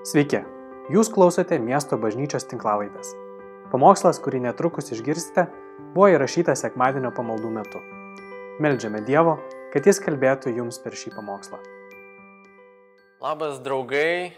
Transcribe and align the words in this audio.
Sveiki, 0.00 0.38
jūs 0.88 1.10
klausote 1.12 1.58
miesto 1.60 1.98
bažnyčios 2.00 2.46
tinklavaitės. 2.48 3.10
Pamokslas, 3.68 4.16
kurį 4.24 4.38
netrukus 4.46 4.88
išgirsite, 4.96 5.44
buvo 5.92 6.06
įrašytas 6.14 6.62
sekmadienio 6.64 7.10
pamaldų 7.12 7.50
metu. 7.52 7.82
Meldžiame 8.64 9.02
Dievo, 9.04 9.34
kad 9.74 9.84
Jis 9.84 10.00
kalbėtų 10.00 10.54
jums 10.56 10.80
per 10.80 10.96
šį 10.96 11.12
pamokslą. 11.18 11.60
Labas 13.20 13.60
draugai, 13.60 14.32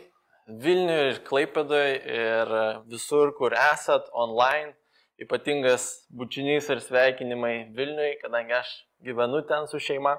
Vilniuje 0.50 1.06
ir 1.12 1.22
Klaipėdoje 1.30 1.94
ir 2.10 2.52
visur, 2.90 3.30
kur 3.38 3.54
esat 3.54 4.10
online. 4.10 4.74
Ypatingas 5.22 6.08
bučinys 6.10 6.66
ir 6.74 6.82
sveikinimai 6.82 7.70
Vilniui, 7.70 8.16
kadangi 8.18 8.58
aš 8.58 8.74
gyvenu 9.06 9.46
ten 9.46 9.70
su 9.70 9.78
šeima 9.78 10.18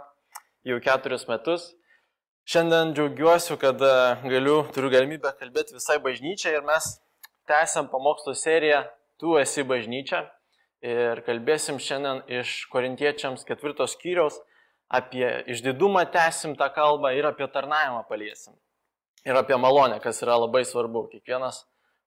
jau 0.64 0.80
keturis 0.80 1.28
metus. 1.28 1.73
Šiandien 2.44 2.91
džiaugiuosi, 2.91 3.55
kad 3.55 3.80
e, 3.80 3.94
galiu, 4.28 4.57
turiu 4.76 4.89
galimybę 4.91 5.30
kalbėti 5.40 5.77
visai 5.77 5.95
bažnyčiai 6.04 6.58
ir 6.58 6.66
mes 6.67 6.90
tęsiam 7.48 7.88
pamokslo 7.91 8.34
seriją 8.36 8.81
Tu 9.23 9.38
esi 9.40 9.63
bažnyčia 9.63 10.26
ir 10.84 11.22
kalbėsim 11.23 11.77
šiandien 11.80 12.17
iš 12.41 12.66
korintiečiams 12.73 13.45
ketvirtos 13.48 13.94
skyriaus 13.95 14.41
apie 14.91 15.30
išdidumą 15.53 16.03
tęsim 16.12 16.58
tą 16.59 16.67
kalbą 16.76 17.14
ir 17.16 17.30
apie 17.30 17.48
tarnavimą 17.48 18.02
paliesim. 18.09 18.58
Ir 19.23 19.39
apie 19.39 19.55
malonę, 19.55 20.02
kas 20.03 20.20
yra 20.25 20.36
labai 20.41 20.66
svarbu. 20.67 21.05
Kiekvienas 21.14 21.62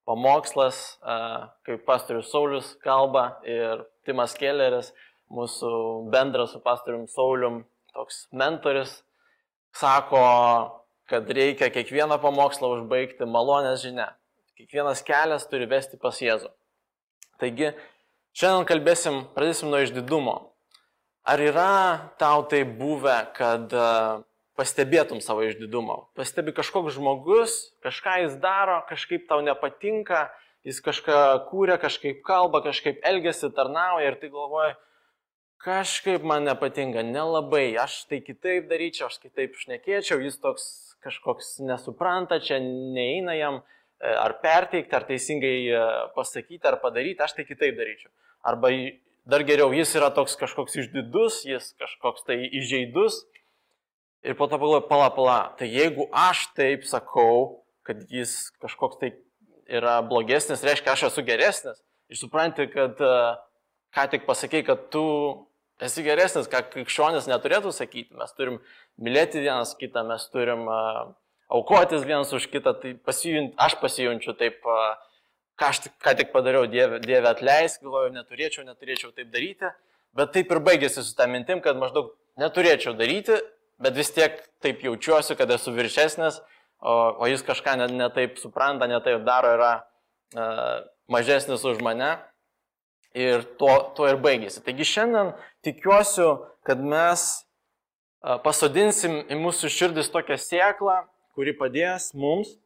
pamokslas, 0.05 0.83
e, 1.01 1.17
kaip 1.65 1.89
pastorius 1.89 2.29
Saulis 2.35 2.75
kalba 2.85 3.39
ir 3.49 3.87
Timas 4.05 4.37
Kelleris, 4.37 4.93
mūsų 5.33 5.73
bendras 6.13 6.53
su 6.53 6.61
pastorium 6.61 7.09
Saulium, 7.09 7.63
toks 7.97 8.27
mentoris, 8.37 8.99
sako, 9.81 10.23
kad 11.11 11.29
reikia 11.31 11.69
kiekvieną 11.71 12.19
pamokslą 12.23 12.73
užbaigti 12.79 13.29
malonės 13.29 13.85
žinia. 13.85 14.11
Kiekvienas 14.57 15.03
kelias 15.05 15.45
turi 15.51 15.69
vesti 15.69 15.99
pas 16.01 16.17
Jėzų. 16.23 16.49
Taigi, 17.41 17.75
šiandien 18.37 18.65
kalbėsim, 18.69 19.21
pradėsim 19.37 19.69
nuo 19.71 19.83
išdidumo. 19.85 20.37
Ar 21.27 21.43
yra 21.43 22.15
tau 22.21 22.47
tai 22.49 22.63
buvę, 22.65 23.17
kad 23.37 23.73
e, 23.75 23.87
pastebėtum 24.57 25.21
savo 25.21 25.45
išdidumą? 25.45 25.99
Pastebi 26.17 26.55
kažkoks 26.57 26.95
žmogus, 26.97 27.57
kažką 27.85 28.21
jis 28.23 28.37
daro, 28.41 28.79
kažkaip 28.89 29.27
tau 29.29 29.43
nepatinka, 29.45 30.29
jis 30.67 30.79
kažką 30.87 31.19
kūrė, 31.51 31.77
kažkaip 31.83 32.23
kalba, 32.27 32.63
kažkaip 32.65 33.03
elgesi, 33.05 33.51
tarnauja 33.55 34.13
ir 34.13 34.21
tai 34.23 34.31
galvoja, 34.33 34.77
kažkaip 35.63 36.25
man 36.27 36.47
nepatinka, 36.47 37.03
nelabai, 37.07 37.71
aš 37.81 38.05
tai 38.11 38.21
kitaip 38.25 38.69
daryčiau, 38.71 39.09
aš 39.11 39.19
kitaip 39.23 39.57
šnekėčiau, 39.59 40.21
jis 40.25 40.39
toks 40.43 40.67
kažkoks 41.07 41.57
nesupranta, 41.63 42.41
čia 42.43 42.59
neina 42.61 43.37
jam 43.37 43.61
e, 43.61 44.11
ar 44.11 44.37
perteikti, 44.43 44.95
ar 44.97 45.07
teisingai 45.09 45.57
e, 45.71 45.83
pasakyti, 46.17 46.65
ar 46.67 46.81
padaryti, 46.83 47.23
aš 47.23 47.37
tai 47.39 47.47
kitaip 47.49 47.79
daryčiau. 47.79 48.11
Arba 48.47 48.73
dar 49.27 49.45
geriau, 49.47 49.73
jis 49.75 49.95
yra 49.99 50.11
toks 50.15 50.37
kažkoks 50.39 50.79
išdidus, 50.83 51.45
jis 51.47 51.73
kažkoks 51.81 52.27
tai 52.27 52.41
įžeidus. 52.47 53.25
Ir 54.27 54.35
po 54.35 54.49
to 54.51 54.59
pagalvoju, 54.59 54.89
pala, 54.91 55.11
pala, 55.15 55.39
tai 55.59 55.69
jeigu 55.71 56.09
aš 56.11 56.49
taip 56.59 56.87
sakau, 56.89 57.63
kad 57.87 58.03
jis 58.11 58.51
kažkoks 58.63 58.99
tai 58.99 59.13
yra 59.71 60.01
blogesnis, 60.07 60.65
reiškia, 60.67 60.95
aš 60.95 61.09
esu 61.11 61.23
geresnis. 61.27 61.79
Ir 62.11 62.19
supranti, 62.19 62.67
kad 62.71 62.99
uh, 63.03 63.35
ką 63.97 64.07
tik 64.13 64.27
pasakėjai, 64.29 64.67
kad 64.69 64.89
tu 64.93 65.05
esi 65.83 66.05
geresnis, 66.05 66.49
ką 66.53 66.63
krikščionis 66.73 67.29
neturėtų 67.31 67.73
sakyti. 67.75 68.17
Mes 68.17 68.33
turim 68.37 68.59
mylėti 69.01 69.43
vienas 69.45 69.75
kitą, 69.79 70.05
mes 70.09 70.27
turim 70.33 70.67
aukotis 71.53 72.05
vienas 72.05 72.33
už 72.37 72.49
kitą, 72.53 72.75
tai 72.81 72.95
pasijunt, 73.07 73.55
aš 73.61 73.79
pasijunčiu 73.81 74.37
taip, 74.39 74.61
ką 75.57 75.73
aš 75.73 75.83
ką 76.03 76.17
tik 76.21 76.33
padariau, 76.35 76.69
Dieve, 76.71 77.01
dieve 77.05 77.31
atleisk, 77.31 77.85
galvoju, 77.85 78.15
neturėčiau, 78.17 78.67
neturėčiau 78.69 79.13
taip 79.17 79.33
daryti, 79.33 79.73
bet 80.17 80.33
taip 80.37 80.53
ir 80.53 80.63
baigėsi 80.65 81.05
su 81.05 81.17
tą 81.17 81.29
mintim, 81.31 81.63
kad 81.65 81.79
maždaug 81.81 82.13
neturėčiau 82.41 82.97
daryti, 82.99 83.41
bet 83.81 83.97
vis 83.97 84.13
tiek 84.13 84.41
taip 84.65 84.85
jaučiuosi, 84.85 85.37
kad 85.39 85.51
esu 85.53 85.73
viršesnis, 85.77 86.41
o, 86.81 86.95
o 87.21 87.29
jis 87.29 87.45
kažką 87.45 87.77
netaip 87.81 88.37
ne, 88.37 88.37
ne 88.37 88.41
supranta, 88.41 88.89
netaip 88.89 89.25
daro, 89.29 89.53
yra 89.57 89.73
uh, 90.37 90.89
mažesnis 91.13 91.65
už 91.65 91.81
mane 91.85 92.17
ir 93.17 93.47
to, 93.61 93.73
to 93.97 94.07
ir 94.11 94.21
baigėsi. 94.21 94.63
Taigi 94.65 94.87
šiandien 94.89 95.33
tikiuosi, 95.65 96.29
kad 96.67 96.83
mes 96.83 97.25
pasodinsim 98.45 99.23
į 99.31 99.39
mūsų 99.41 99.71
širdis 99.73 100.11
tokią 100.13 100.39
sėklą, 100.41 101.03
kuri 101.37 101.55
padės 101.57 102.13
mums 102.17 102.57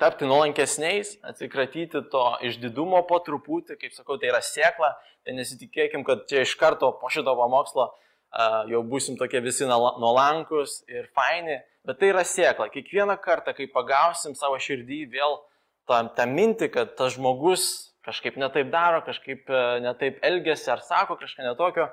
tapti 0.00 0.26
nuolankesniais, 0.26 1.18
atsikratyti 1.22 2.02
to 2.10 2.22
išdidumo 2.46 3.04
po 3.08 3.20
truputį, 3.22 3.76
kaip 3.78 3.94
sakau, 3.94 4.18
tai 4.18 4.32
yra 4.32 4.40
sėkla, 4.42 4.90
tai 5.24 5.36
nesitikėkim, 5.36 6.02
kad 6.06 6.26
čia 6.30 6.42
iš 6.42 6.56
karto 6.58 6.90
po 6.98 7.10
šito 7.14 7.34
pamokslo 7.38 7.86
uh, 7.86 8.64
jau 8.70 8.82
busim 8.82 9.18
tokie 9.20 9.40
visi 9.44 9.68
nuolankus 9.68 10.82
ir 10.90 11.06
faini, 11.14 11.60
bet 11.86 12.00
tai 12.00 12.10
yra 12.10 12.24
sėkla. 12.26 12.70
Kiekvieną 12.74 13.16
kartą, 13.22 13.54
kai 13.54 13.70
pagausim 13.70 14.34
savo 14.38 14.58
širdį 14.58 15.04
vėl 15.14 15.38
tą, 15.86 16.02
tą 16.16 16.26
mintį, 16.30 16.70
kad 16.74 16.96
tas 16.98 17.14
žmogus 17.14 17.93
kažkaip 18.04 18.36
netaip 18.40 18.70
daro, 18.72 19.00
kažkaip 19.06 19.48
e, 19.50 19.62
netaip 19.84 20.20
elgesi 20.24 20.70
ar 20.72 20.82
sako 20.84 21.16
kažką 21.20 21.46
netokio, 21.48 21.88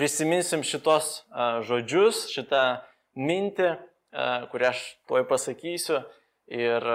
prisiminsim 0.00 0.62
šitos 0.64 1.08
uh, 1.28 1.60
žodžius, 1.68 2.24
šitą 2.32 2.62
mintį, 3.18 3.68
uh, 3.76 4.46
kurią 4.50 4.70
aš 4.72 4.80
tuoj 5.06 5.26
pasakysiu 5.28 6.00
ir 6.52 6.86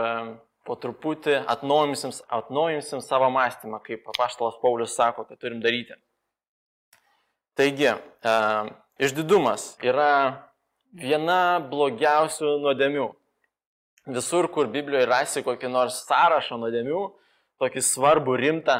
po 0.68 0.76
truputį 0.76 1.38
atnaujinsim, 1.48 2.12
atnaujinsim 2.28 3.02
savo 3.02 3.30
mąstymą, 3.32 3.80
kaip 3.86 4.10
apaštalas 4.12 4.58
Paulius 4.62 4.96
sako, 4.98 5.24
kad 5.30 5.40
turim 5.40 5.62
daryti. 5.64 5.96
Taigi, 7.58 7.94
išdidumas 9.02 9.72
yra 9.82 10.10
viena 10.94 11.58
blogiausių 11.72 12.58
nuodėmių. 12.66 13.08
Visur, 14.18 14.48
kur 14.52 14.70
Biblijoje 14.72 15.08
rasi 15.10 15.44
kokį 15.44 15.72
nors 15.72 16.04
sąrašą 16.08 16.60
nuodėmių, 16.62 17.02
tokį 17.62 17.84
svarbų, 17.84 18.38
rimtą, 18.42 18.78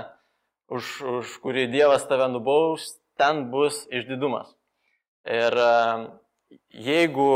už, 0.74 0.94
už 1.22 1.34
kurį 1.44 1.68
Dievas 1.72 2.06
tave 2.08 2.28
nubaus, 2.32 2.96
ten 3.18 3.48
bus 3.52 3.86
išdidumas. 3.90 4.50
Ir 5.28 5.58
e, 5.60 5.72
jeigu 6.88 7.28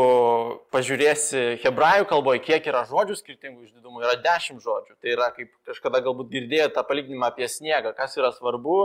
pažiūrėsi 0.72 1.60
hebrajų 1.64 2.08
kalboje, 2.12 2.44
kiek 2.46 2.68
yra 2.72 2.86
žodžių 2.90 3.18
skirtingų 3.20 3.68
išdidumų, 3.68 4.04
yra 4.06 4.16
dešimt 4.24 4.64
žodžių. 4.64 4.96
Tai 5.02 5.14
yra, 5.16 5.32
kaip 5.36 5.52
kažkada 5.68 6.04
galbūt 6.06 6.32
girdėjote 6.32 6.76
tą 6.78 6.86
palyginimą 6.88 7.32
apie 7.32 7.50
sniegą, 7.52 7.96
kas 7.98 8.16
yra 8.20 8.32
svarbu, 8.36 8.80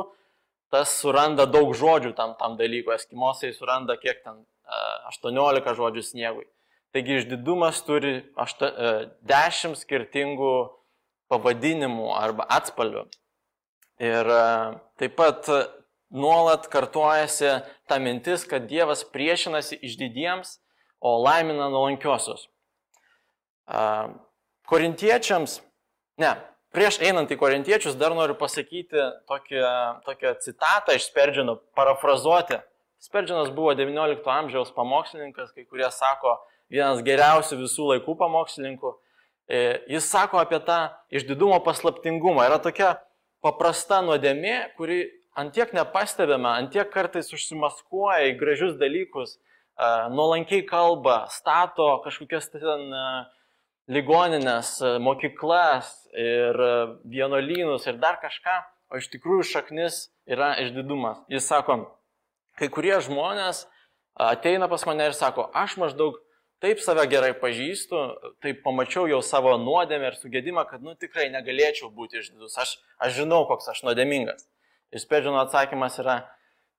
tas 0.74 0.96
suranda 0.98 1.46
daug 1.46 1.70
žodžių 1.76 2.14
tam, 2.18 2.34
tam 2.40 2.58
dalykui. 2.58 2.96
Eskimosai 2.96 3.52
suranda 3.54 3.98
kiek 4.00 4.24
ten 4.24 4.42
18 5.12 5.62
e, 5.62 5.76
žodžių 5.78 6.06
sniegui. 6.06 6.46
Taigi 6.96 7.20
išdidumas 7.20 7.82
turi 7.84 8.22
10 8.40 9.20
e, 9.28 9.76
skirtingų 9.78 10.54
pavadinimų 11.32 12.10
arba 12.16 12.46
atspalvių. 12.58 13.06
Ir 14.02 14.28
e, 14.28 14.42
taip 15.00 15.16
pat 15.18 15.48
nuolat 16.12 16.68
kartuojasi 16.72 17.52
ta 17.88 17.98
mintis, 18.02 18.44
kad 18.48 18.68
Dievas 18.70 19.04
priešinasi 19.12 19.78
išdidiems, 19.82 20.58
o 21.00 21.16
laimina 21.22 21.68
nuolankiosius. 21.72 22.46
E, 23.68 23.80
korintiečiams, 24.70 25.60
ne, 26.22 26.32
prieš 26.76 27.00
einant 27.04 27.30
į 27.32 27.38
korintiečius 27.40 27.98
dar 27.98 28.14
noriu 28.16 28.36
pasakyti 28.38 29.00
tokią, 29.30 29.70
tokią 30.06 30.34
citatą 30.44 30.96
iš 30.96 31.08
Sperdžino, 31.10 31.58
parafrazuoti. 31.78 32.60
Sperdžinas 33.02 33.50
buvo 33.54 33.74
XIX 33.76 34.24
amžiaus 34.24 34.72
pamokslininkas, 34.74 35.52
kai 35.54 35.66
kurie 35.68 35.88
sako, 35.92 36.38
vienas 36.72 37.02
geriausių 37.06 37.60
visų 37.62 37.90
laikų 37.92 38.16
pamokslininkų. 38.18 38.94
E, 39.48 39.78
jis 39.86 40.08
sako 40.10 40.40
apie 40.42 40.58
tą 40.66 40.88
išdidumo 41.14 41.60
paslaptingumą. 41.62 42.42
Yra 42.48 42.58
tokia 42.62 42.96
paprasta 43.44 44.00
nuodėmė, 44.02 44.74
kuri 44.78 45.04
antiek 45.38 45.70
nepastebime, 45.76 46.48
antiek 46.50 46.90
kartais 46.90 47.30
užsimaskuoja 47.34 48.32
į 48.32 48.36
gražius 48.40 48.74
dalykus, 48.80 49.36
e, 49.36 49.90
nuolankiai 50.10 50.66
kalba, 50.66 51.26
stato 51.30 51.86
kažkokias 52.02 52.50
ten 52.56 52.90
e, 52.90 53.06
ligoninės, 53.94 54.80
mokyklas 54.98 55.92
ir 56.10 56.56
vienuolynus 57.06 57.86
ir 57.86 58.00
dar 58.02 58.18
kažką, 58.18 58.56
o 58.90 58.98
iš 58.98 59.06
tikrųjų 59.12 59.46
šaknis 59.46 60.08
yra 60.26 60.56
išdidumas. 60.58 61.22
Jis 61.30 61.46
sako, 61.46 61.84
kai 62.58 62.66
kurie 62.66 62.96
žmonės 62.98 63.68
ateina 64.18 64.66
pas 64.66 64.82
mane 64.90 65.06
ir 65.06 65.14
sako, 65.14 65.46
aš 65.54 65.76
maždaug 65.78 66.18
taip 66.64 66.80
save 66.80 67.04
gerai 67.10 67.32
pažįstu, 67.38 68.00
taip 68.44 68.62
pamačiau 68.64 69.06
jau 69.10 69.20
savo 69.24 69.54
nuodėmę 69.60 70.10
ir 70.10 70.18
sugėdimą, 70.20 70.66
kad, 70.70 70.84
nu, 70.84 70.96
tikrai 70.98 71.28
negalėčiau 71.34 71.90
būti 71.92 72.22
išdidus. 72.22 72.56
Aš, 72.62 72.76
aš 73.02 73.20
žinau, 73.20 73.44
koks 73.50 73.68
aš 73.72 73.82
nuodėmingas. 73.86 74.46
Ir 74.94 75.02
Spedžino 75.02 75.38
atsakymas 75.42 75.98
yra, 76.02 76.20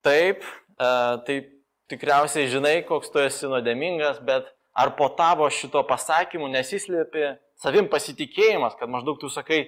taip, 0.05 0.45
e, 0.79 0.91
taip 1.27 1.51
tikriausiai 1.91 2.49
žinai, 2.51 2.79
koks 2.87 3.11
tu 3.13 3.21
esi 3.21 3.49
nuodėmingas, 3.49 4.21
bet 4.25 4.49
ar 4.77 4.93
po 4.97 5.09
tavo 5.17 5.47
šito 5.53 5.83
pasakymu 5.87 6.49
nesislėpi 6.53 7.35
savim 7.61 7.89
pasitikėjimas, 7.91 8.77
kad 8.79 8.89
maždaug 8.91 9.19
tu 9.21 9.29
sakai, 9.33 9.65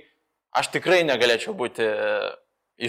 aš 0.56 0.72
tikrai 0.74 1.02
negalėčiau 1.08 1.56
būti 1.58 1.86
e, 1.86 2.32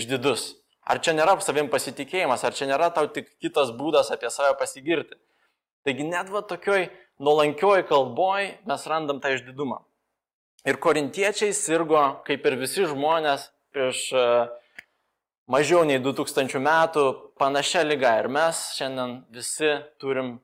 išdidus. 0.00 0.54
Ar 0.90 0.98
čia 1.04 1.12
nėra 1.14 1.36
savim 1.44 1.68
pasitikėjimas, 1.70 2.42
ar 2.44 2.56
čia 2.56 2.66
nėra 2.70 2.88
tau 2.94 3.06
tik 3.12 3.28
kitas 3.42 3.70
būdas 3.76 4.10
apie 4.14 4.30
save 4.32 4.56
pasigirti. 4.58 5.18
Taigi 5.86 6.04
net 6.04 6.28
va 6.32 6.42
tokioj 6.44 6.88
nuolankioj 7.20 7.84
kalboj 7.88 8.48
mes 8.66 8.86
randam 8.88 9.20
tą 9.20 9.34
išdidumą. 9.36 9.82
Ir 10.68 10.76
korintiečiai 10.80 11.52
sirgo, 11.56 12.00
kaip 12.26 12.46
ir 12.48 12.56
visi 12.60 12.84
žmonės, 12.88 13.46
prieš 13.72 14.00
e, 14.12 14.24
mažiau 15.48 15.84
nei 15.88 16.00
2000 16.00 16.60
metų 16.64 17.04
panašia 17.40 17.84
lyga. 17.84 18.16
Ir 18.20 18.28
mes 18.32 18.60
šiandien 18.76 19.20
visi 19.32 19.70
turim 20.00 20.38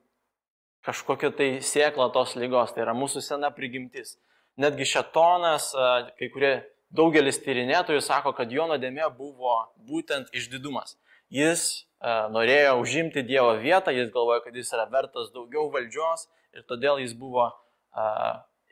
kažkokią 0.87 1.33
tai 1.37 1.49
sėklą 1.65 2.09
tos 2.15 2.37
lygos, 2.39 2.73
tai 2.73 2.85
yra 2.85 2.95
mūsų 2.97 3.21
sena 3.25 3.51
prigimtis. 3.53 4.15
Netgi 4.57 4.87
šetonas, 4.89 5.73
e, 5.73 5.91
kai 6.21 6.31
kurie 6.33 6.53
daugelis 6.93 7.41
tyrinėtojų 7.43 8.01
sako, 8.05 8.33
kad 8.37 8.53
jo 8.53 8.69
nuodėmė 8.69 9.09
buvo 9.17 9.59
būtent 9.89 10.33
išdidumas. 10.33 10.95
Jis 11.33 11.67
e, 11.73 12.13
norėjo 12.33 12.77
užimti 12.81 13.25
Dievo 13.25 13.57
vietą, 13.61 13.93
jis 13.93 14.09
galvoja, 14.13 14.45
kad 14.45 14.55
jis 14.55 14.73
yra 14.73 14.89
vertas 14.89 15.33
daugiau 15.33 15.69
valdžios 15.73 16.29
ir 16.57 16.65
todėl 16.69 17.01
jis 17.03 17.13
buvo 17.17 17.49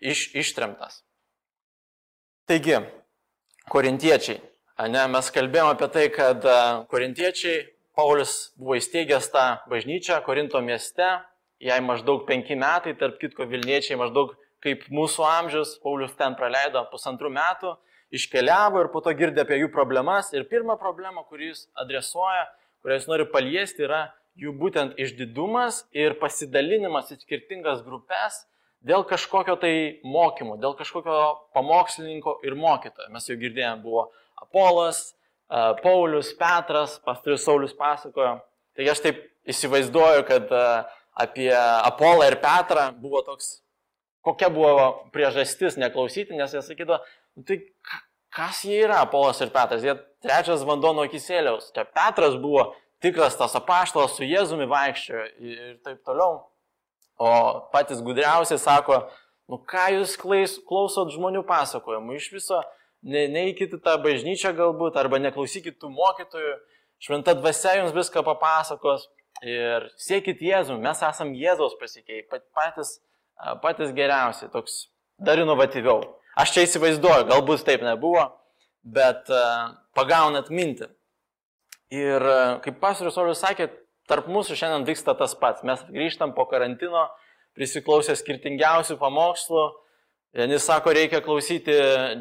iš, 0.01 0.27
ištremtas. 0.35 1.03
Taigi, 2.49 2.81
korintiečiai. 3.71 4.41
Ne, 4.91 5.05
mes 5.07 5.31
kalbėjome 5.31 5.71
apie 5.77 5.87
tai, 5.93 6.09
kad 6.13 6.43
korintiečiai, 6.91 7.63
Paulius 7.95 8.51
buvo 8.59 8.75
įsteigęs 8.75 9.29
tą 9.31 9.45
bažnyčią 9.71 10.17
Korinto 10.25 10.59
mieste, 10.59 11.05
jai 11.63 11.77
maždaug 11.79 12.25
penki 12.27 12.57
metai, 12.59 12.91
tarp 12.99 13.21
kitko 13.21 13.47
Vilniečiai 13.47 13.95
maždaug 13.95 14.33
kaip 14.65 14.83
mūsų 14.91 15.23
amžius, 15.29 15.77
Paulius 15.79 16.11
ten 16.19 16.35
praleido 16.35 16.81
pusantrų 16.91 17.31
metų, 17.31 17.71
iškeliavo 18.15 18.81
ir 18.83 18.91
po 18.91 19.01
to 19.05 19.13
girdė 19.15 19.45
apie 19.45 19.61
jų 19.61 19.69
problemas. 19.71 20.33
Ir 20.35 20.47
pirma 20.49 20.75
problema, 20.81 21.23
kurį 21.29 21.53
jis 21.53 21.65
adresuoja, 21.85 22.43
kurią 22.83 22.99
jis 22.99 23.07
nori 23.11 23.27
paliesti, 23.31 23.85
yra 23.87 24.07
jų 24.39 24.51
būtent 24.59 24.99
išdidumas 24.99 25.83
ir 25.95 26.17
pasidalinimas 26.19 27.11
į 27.13 27.19
skirtingas 27.21 27.83
grupės 27.85 28.43
dėl 28.85 29.05
kažkokio 29.07 29.55
tai 29.61 29.73
mokymo, 30.05 30.57
dėl 30.61 30.75
kažkokio 30.77 31.19
pamokslininko 31.55 32.39
ir 32.45 32.57
mokytojo. 32.59 33.09
Mes 33.13 33.29
jau 33.29 33.37
girdėjome, 33.39 33.81
buvo 33.83 34.09
Apolas, 34.41 35.15
Paulius, 35.81 36.33
Petras, 36.37 36.99
pastorius 37.05 37.45
Saulis 37.45 37.73
pasakojo. 37.77 38.37
Tai 38.75 38.89
aš 38.91 39.01
taip 39.05 39.21
įsivaizduoju, 39.49 40.25
kad 40.27 40.51
apie 41.15 41.51
Apolą 41.55 42.29
ir 42.29 42.39
Petrą 42.43 42.89
buvo 42.99 43.21
toks, 43.25 43.59
kokia 44.25 44.49
buvo 44.53 44.89
priežastis 45.15 45.79
neklausyti, 45.79 46.35
nes 46.35 46.53
jie 46.53 46.63
sakydavo, 46.65 46.99
nu, 47.37 47.45
tai 47.47 47.61
kas 48.35 48.65
jie 48.67 48.81
yra, 48.83 48.99
Apolas 49.05 49.39
ir 49.41 49.53
Petras, 49.53 49.85
jie 49.85 49.95
trečias 50.25 50.65
vanduo 50.67 50.91
nuo 50.97 51.05
kisėliaus. 51.09 51.71
Čia 51.75 51.85
Petras 51.87 52.35
buvo 52.41 52.73
tikras 53.06 53.38
tas 53.38 53.54
apaštalas 53.57 54.18
su 54.18 54.25
Jėzumi 54.25 54.66
vaikščiojo 54.69 55.25
ir 55.46 55.78
taip 55.86 56.02
toliau. 56.07 56.42
O 57.22 57.30
patys 57.72 58.02
gudriausiai 58.04 58.60
sako, 58.60 59.04
nu 59.52 59.62
ką 59.69 59.86
jūs 59.94 60.18
klausot 60.19 61.13
žmonių 61.13 61.46
pasakojimų, 61.48 62.18
iš 62.18 62.31
viso 62.34 62.60
ne, 63.06 63.28
neįkite 63.31 63.80
tą 63.86 63.96
bažnyčią 64.04 64.52
galbūt, 64.57 64.98
arba 65.00 65.22
neklausykit 65.24 65.78
tų 65.80 65.92
mokytojų, 65.94 66.56
šventa 67.06 67.36
dvasia 67.38 67.78
jums 67.80 67.96
viską 67.96 68.25
papasakos 68.25 69.07
ir 69.46 69.88
siekit 70.02 70.42
Jėzų, 70.44 70.80
mes 70.81 71.04
esam 71.06 71.31
Jėzaus 71.38 71.78
pasikėjai, 71.80 72.25
patys, 72.56 72.98
patys 73.63 73.96
geriausi, 73.96 74.50
toks 74.52 74.86
dar 75.22 75.40
inovatyviau. 75.40 76.02
Aš 76.36 76.52
čia 76.56 76.66
įsivaizduoju, 76.68 77.30
galbūt 77.30 77.63
taip 77.68 77.86
nebuvo, 77.86 78.28
bet 78.84 79.30
pagaunat 79.96 80.52
mintį. 80.52 80.90
Ir 81.93 82.23
uh, 82.23 82.57
kaip 82.63 82.79
pastorius 82.81 83.17
Olius 83.21 83.43
sakė, 83.43 83.69
tarp 84.09 84.29
mūsų 84.31 84.57
šiandien 84.57 84.85
vyksta 84.87 85.15
tas 85.17 85.35
pats. 85.37 85.63
Mes 85.65 85.81
grįžtam 85.89 86.33
po 86.37 86.45
karantino, 86.49 87.07
prisiklausę 87.57 88.15
skirtingiausių 88.19 88.97
pamokslų. 89.01 89.65
Vieni 90.35 90.57
sako, 90.59 90.91
reikia 90.91 91.21
klausyti 91.23 91.73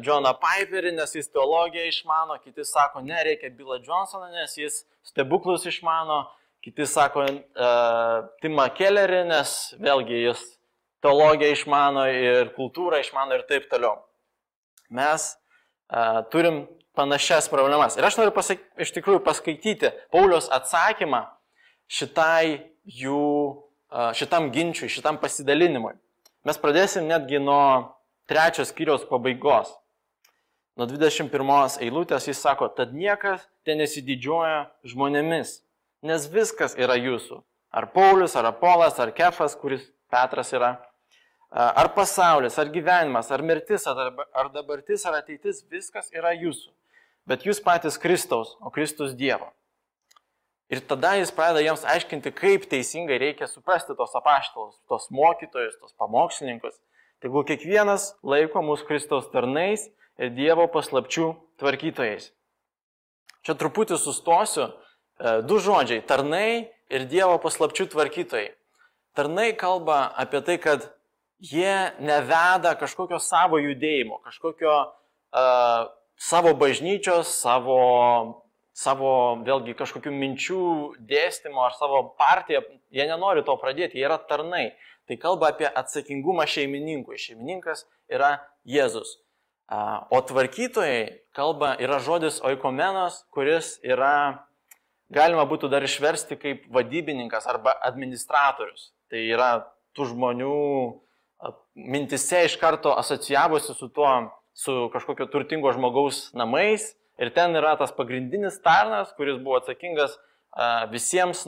Johną 0.05 0.31
Piperį, 0.39 0.93
nes 0.95 1.11
jis 1.17 1.27
teologiją 1.33 1.89
išmano, 1.89 2.37
kiti 2.39 2.63
sako, 2.63 3.01
ne, 3.03 3.17
reikia 3.27 3.49
Billą 3.51 3.81
Johnsoną, 3.83 4.29
nes 4.31 4.53
jis 4.55 4.77
stebuklus 5.03 5.65
išmano, 5.67 6.21
kiti 6.63 6.87
sako 6.87 7.25
uh, 7.27 8.29
Timą 8.39 8.69
Kellerį, 8.77 9.25
nes 9.27 9.51
vėlgi 9.83 10.21
jis 10.29 10.45
teologiją 11.03 11.57
išmano 11.57 12.05
ir 12.07 12.53
kultūrą 12.55 13.03
išmano 13.03 13.35
ir 13.35 13.43
taip 13.49 13.67
toliau. 13.73 13.99
Mes 14.95 15.27
uh, 15.35 16.23
turim 16.31 16.63
panašias 16.95 17.49
problemas. 17.51 17.97
Ir 17.99 18.07
aš 18.07 18.17
noriu 18.19 18.33
pasak, 18.35 18.61
iš 18.79 18.93
tikrųjų 18.95 19.21
paskaityti 19.25 19.91
Paulius 20.13 20.49
atsakymą 20.53 21.25
šitai 21.91 22.71
jų, 22.85 23.61
šitam 24.17 24.49
ginčiui, 24.55 24.91
šitam 24.91 25.19
pasidalinimui. 25.21 25.93
Mes 26.45 26.59
pradėsim 26.61 27.07
netgi 27.09 27.39
nuo 27.41 27.95
trečios 28.29 28.71
skyriaus 28.73 29.05
pabaigos. 29.09 29.73
Nuo 30.75 30.87
21 30.89 31.79
eilutės 31.85 32.27
jis 32.27 32.41
sako, 32.43 32.67
tad 32.75 32.91
niekas 32.93 33.45
ten 33.63 33.79
nesididžiuoja 33.79 34.65
žmonėmis, 34.83 35.61
nes 36.03 36.25
viskas 36.31 36.75
yra 36.75 36.97
jūsų. 36.99 37.39
Ar 37.75 37.87
Paulius, 37.91 38.35
ar 38.35 38.49
Apolas, 38.51 38.99
ar 38.99 39.13
Kefas, 39.15 39.55
kuris 39.59 39.87
Petras 40.11 40.51
yra, 40.55 40.75
ar 41.51 41.89
pasaulis, 41.95 42.59
ar 42.59 42.69
gyvenimas, 42.71 43.31
ar 43.31 43.41
mirtis, 43.43 43.87
ar 43.87 44.51
dabartis, 44.53 45.05
ar 45.07 45.21
ateitis, 45.21 45.63
viskas 45.71 46.11
yra 46.15 46.35
jūsų. 46.35 46.71
Bet 47.25 47.45
jūs 47.45 47.61
patys 47.63 47.97
Kristaus, 48.01 48.53
o 48.61 48.69
Kristus 48.73 49.15
Dievo. 49.17 49.49
Ir 50.69 50.81
tada 50.81 51.13
jis 51.19 51.31
pradeda 51.33 51.61
jiems 51.61 51.85
aiškinti, 51.85 52.31
kaip 52.33 52.65
teisingai 52.69 53.19
reikia 53.21 53.47
suprasti 53.49 53.93
tos 53.97 54.13
apaštalus, 54.17 54.77
tos 54.89 55.11
mokytojus, 55.13 55.77
tos 55.81 55.93
pamokslininkus. 56.01 56.77
Tegul 57.21 57.45
kiekvienas 57.45 58.13
laiko 58.25 58.63
mūsų 58.65 58.87
Kristaus 58.89 59.29
tarnais 59.33 59.85
ir 60.17 60.33
Dievo 60.33 60.65
paslapčių 60.73 61.33
tvarkytojais. 61.61 62.31
Čia 63.45 63.53
truputį 63.57 63.97
sustosiu. 64.01 64.71
E, 65.21 65.41
du 65.45 65.61
žodžiai- 65.61 66.01
tarnai 66.11 66.69
ir 66.89 67.05
Dievo 67.09 67.37
paslapčių 67.41 67.89
tvarkytojai. 67.93 68.53
Tarnai 69.15 69.53
kalba 69.53 70.13
apie 70.17 70.41
tai, 70.41 70.57
kad 70.57 70.89
jie 71.39 71.93
neveda 71.99 72.73
kažkokio 72.75 73.19
savo 73.21 73.61
judėjimo, 73.61 74.19
kažkokio 74.25 74.73
uh, 74.75 75.87
savo 76.17 76.55
bažnyčios, 76.57 77.35
savo 77.41 78.43
savo, 78.75 79.39
vėlgi, 79.47 79.75
kažkokių 79.79 80.11
minčių 80.11 80.61
dėstymo 81.07 81.63
ar 81.63 81.75
savo 81.79 82.01
partiją, 82.19 82.61
jie 82.93 83.05
nenori 83.07 83.45
to 83.47 83.55
pradėti, 83.61 83.99
jie 83.99 84.07
yra 84.07 84.19
tarnai. 84.19 84.73
Tai 85.05 85.17
kalba 85.21 85.51
apie 85.53 85.67
atsakingumą 85.69 86.47
šeimininkui. 86.49 87.19
Šeimininkas 87.21 87.85
yra 88.11 88.39
Jėzus. 88.67 89.19
O 90.13 90.19
tvarkytojai 90.21 91.21
kalba 91.37 91.75
yra 91.81 91.99
žodis 92.03 92.39
oikomenos, 92.45 93.21
kuris 93.33 93.75
yra, 93.85 94.45
galima 95.13 95.45
būtų 95.49 95.69
dar 95.71 95.85
išversti 95.85 96.37
kaip 96.41 96.65
vadybininkas 96.73 97.47
arba 97.49 97.77
administratorius. 97.85 98.91
Tai 99.09 99.21
yra 99.21 99.49
tų 99.95 100.09
žmonių 100.11 100.57
mintise 101.77 102.43
iš 102.49 102.57
karto 102.61 102.95
asocijavusi 102.97 103.77
su 103.77 103.89
tuo, 103.93 104.09
su 104.55 104.87
kažkokio 104.93 105.27
turtingo 105.31 105.73
žmogaus 105.75 106.29
namais, 106.33 106.93
Ir 107.17 107.31
ten 107.31 107.55
yra 107.55 107.75
tas 107.79 107.93
pagrindinis 107.95 108.59
tarnas, 108.63 109.13
kuris 109.15 109.37
buvo 109.39 109.59
atsakingas 109.61 110.17
visiems 110.91 111.45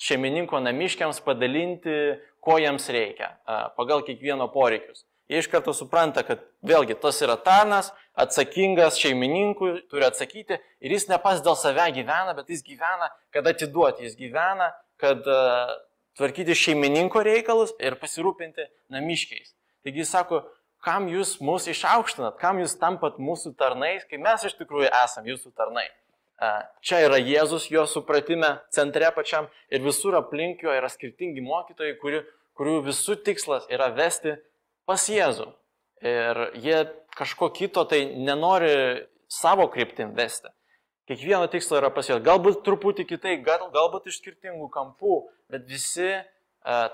šeimininko 0.00 0.58
namiškiams 0.64 1.20
padalinti, 1.22 1.94
ko 2.40 2.56
jiems 2.58 2.88
reikia, 2.90 3.34
pagal 3.76 4.02
kiekvieno 4.06 4.48
poreikius. 4.50 5.04
Jie 5.30 5.38
iš 5.44 5.46
karto 5.52 5.70
supranta, 5.76 6.24
kad 6.26 6.40
vėlgi 6.66 6.96
tas 6.98 7.20
yra 7.22 7.36
tarnas, 7.38 7.92
atsakingas 8.18 8.98
šeimininkui, 8.98 9.84
turi 9.92 10.08
atsakyti 10.08 10.58
ir 10.58 10.94
jis 10.96 11.06
ne 11.10 11.20
pas 11.22 11.38
dėl 11.44 11.54
save 11.58 11.86
gyvena, 11.94 12.34
bet 12.34 12.50
jis 12.50 12.64
gyvena, 12.66 13.12
kad 13.30 13.46
atiduoti, 13.46 14.08
jis 14.08 14.18
gyvena, 14.18 14.72
kad 14.98 15.22
tvarkyti 16.18 16.56
šeimininko 16.58 17.22
reikalus 17.22 17.76
ir 17.78 17.94
pasirūpinti 18.00 18.66
namiškiais. 18.90 19.54
Taigi 19.86 20.02
jis 20.02 20.10
sako, 20.16 20.42
kam 20.84 21.08
jūs 21.12 21.36
mus 21.44 21.68
išaukštinat, 21.70 22.38
kam 22.40 22.60
jūs 22.62 22.76
tampat 22.80 23.18
mūsų 23.20 23.54
tarnais, 23.60 24.06
kai 24.08 24.20
mes 24.20 24.44
iš 24.48 24.56
tikrųjų 24.58 24.90
esame 25.02 25.32
jūsų 25.34 25.52
tarnai. 25.56 25.86
Čia 26.80 27.02
yra 27.04 27.18
Jėzus 27.20 27.66
jo 27.68 27.84
supratime 27.84 28.54
centre 28.72 29.10
pačiam 29.12 29.50
ir 29.68 29.82
visur 29.84 30.16
aplink 30.16 30.62
jo 30.64 30.72
yra 30.72 30.88
skirtingi 30.88 31.44
mokytojai, 31.44 31.98
kurių, 32.00 32.22
kurių 32.56 32.78
visų 32.86 33.18
tikslas 33.26 33.68
yra 33.68 33.90
vesti 33.92 34.38
pas 34.88 35.04
Jėzų. 35.04 35.50
Ir 36.00 36.40
jie 36.64 36.78
kažko 37.12 37.50
kito 37.52 37.84
tai 37.84 38.06
nenori 38.16 39.04
savo 39.28 39.68
kryptim 39.68 40.14
vesti. 40.16 40.48
Kiekvieno 41.10 41.50
tikslo 41.52 41.76
yra 41.76 41.90
pas 41.92 42.08
juos. 42.08 42.22
Galbūt 42.24 42.62
truputį 42.64 43.04
kitai, 43.04 43.36
gal, 43.44 43.66
galbūt 43.74 44.08
iš 44.08 44.22
skirtingų 44.22 44.70
kampų, 44.72 45.26
bet 45.52 45.68
visi 45.68 46.14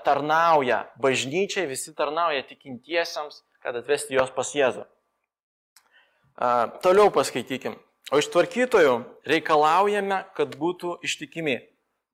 tarnauja 0.03 0.87
bažnyčiai, 0.99 1.67
visi 1.71 1.93
tarnauja 1.95 2.43
tikintiesiems 2.49 3.43
kad 3.63 3.75
atvesti 3.79 4.17
juos 4.17 4.31
pas 4.33 4.53
Jėzų. 4.55 4.85
Uh, 6.37 6.69
toliau 6.83 7.09
paskaitykim. 7.13 7.77
O 8.13 8.21
iš 8.21 8.29
tvarkytojų 8.31 8.99
reikalaujame, 9.27 10.21
kad 10.37 10.53
būtų 10.55 10.99
ištikimi. 11.03 11.57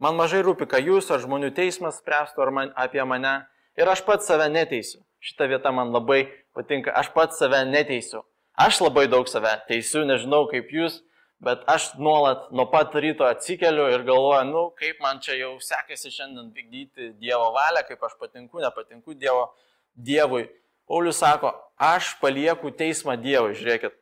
Man 0.01 0.17
mažai 0.17 0.41
rūpi, 0.41 0.65
ką 0.65 0.79
jūs 0.81 1.11
ar 1.13 1.21
žmonių 1.21 1.51
teismas 1.53 1.99
spręstų 2.01 2.47
man, 2.51 2.71
apie 2.75 3.03
mane 3.05 3.43
ir 3.77 3.89
aš 3.89 4.01
pats 4.07 4.25
save 4.27 4.47
neteisiu. 4.49 5.03
Šita 5.23 5.45
vieta 5.51 5.71
man 5.71 5.93
labai 5.93 6.25
patinka, 6.55 6.91
aš 6.91 7.11
pats 7.13 7.37
save 7.39 7.61
neteisiu. 7.69 8.23
Aš 8.57 8.81
labai 8.81 9.05
daug 9.09 9.29
save 9.29 9.53
teisiu, 9.69 10.03
nežinau 10.05 10.47
kaip 10.49 10.73
jūs, 10.73 10.99
bet 11.43 11.63
aš 11.69 11.91
nuolat 11.99 12.49
nuo 12.51 12.65
pat 12.71 12.95
ryto 12.95 13.25
atsikeliu 13.27 13.87
ir 13.93 14.03
galvoju, 14.07 14.43
nu 14.49 14.65
kaip 14.79 14.99
man 15.03 15.21
čia 15.23 15.37
jau 15.39 15.53
sekasi 15.61 16.11
šiandien 16.13 16.51
vykdyti 16.55 17.13
Dievo 17.21 17.51
valią, 17.55 17.85
kaip 17.87 18.03
aš 18.03 18.17
patinku, 18.19 18.61
nepatinku 18.63 19.13
Dievo, 19.17 19.51
Dievui. 19.93 20.47
Paulius 20.93 21.17
sako, 21.23 21.55
aš 21.81 22.13
palieku 22.21 22.69
teismą 22.77 23.17
Dievui, 23.17 23.57
žiūrėkit, 23.57 23.97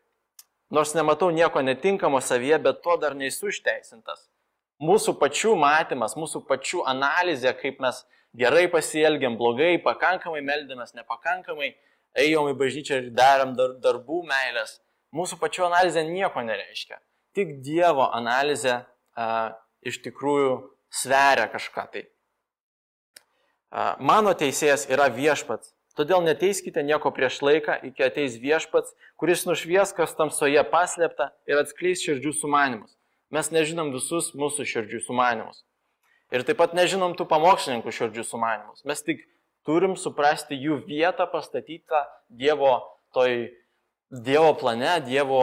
Nors 0.71 0.93
nematau 0.95 1.31
nieko 1.35 1.61
netinkamo 1.61 2.21
savyje, 2.21 2.57
bet 2.63 2.79
to 2.83 2.95
dar 2.97 3.15
nesu 3.15 3.49
išteisintas. 3.51 4.23
Mūsų 4.81 5.17
pačių 5.19 5.55
matymas, 5.59 6.15
mūsų 6.15 6.45
pačių 6.47 6.85
analizė, 6.87 7.51
kaip 7.59 7.81
mes 7.83 7.99
gerai 8.39 8.69
pasielgiam, 8.71 9.35
blogai, 9.37 9.73
pakankamai 9.83 10.39
meldėmės, 10.47 10.95
nepakankamai, 10.95 11.73
ėjom 12.23 12.53
į 12.53 12.55
bažnyčią 12.61 13.01
ir 13.01 13.09
darėm 13.17 13.51
dar, 13.59 13.75
darbų 13.83 14.21
meilės. 14.31 14.79
Mūsų 15.11 15.41
pačių 15.43 15.67
analizė 15.67 16.05
nieko 16.07 16.39
nereiškia. 16.47 17.01
Tik 17.35 17.57
Dievo 17.67 18.07
analizė 18.07 18.77
a, 18.79 19.27
iš 19.83 19.99
tikrųjų 20.07 20.55
sveria 20.87 21.51
kažką 21.51 21.85
tai. 21.91 22.05
A, 23.75 23.97
mano 23.99 24.31
teisėjas 24.39 24.87
yra 24.87 25.11
viešpats, 25.11 25.75
Todėl 25.99 26.23
neteiskite 26.23 26.83
nieko 26.87 27.11
prieš 27.11 27.41
laiką, 27.43 27.75
iki 27.89 28.05
ateis 28.05 28.37
viešpats, 28.39 28.93
kuris 29.19 29.43
nušvies, 29.47 29.91
kas 29.97 30.15
tamsoje 30.15 30.61
paslėpta 30.71 31.31
ir 31.49 31.59
atskleis 31.59 32.03
širdžių 32.05 32.31
sumanimus. 32.37 32.95
Mes 33.31 33.51
nežinom 33.51 33.91
visus 33.95 34.31
mūsų 34.35 34.67
širdžių 34.67 35.01
sumanimus. 35.07 35.63
Ir 36.31 36.45
taip 36.47 36.61
pat 36.61 36.75
nežinom 36.75 37.17
tų 37.19 37.27
pamokslininkų 37.27 37.91
širdžių 37.95 38.23
sumanimus. 38.27 38.85
Mes 38.87 39.03
tik 39.03 39.25
turim 39.67 39.97
suprasti 39.99 40.55
jų 40.55 40.79
vietą 40.87 41.27
pastatytą 41.31 42.05
Dievo, 42.29 42.77
toj, 43.15 43.49
dievo 44.11 44.53
plane, 44.59 44.93
Dievo 45.03 45.41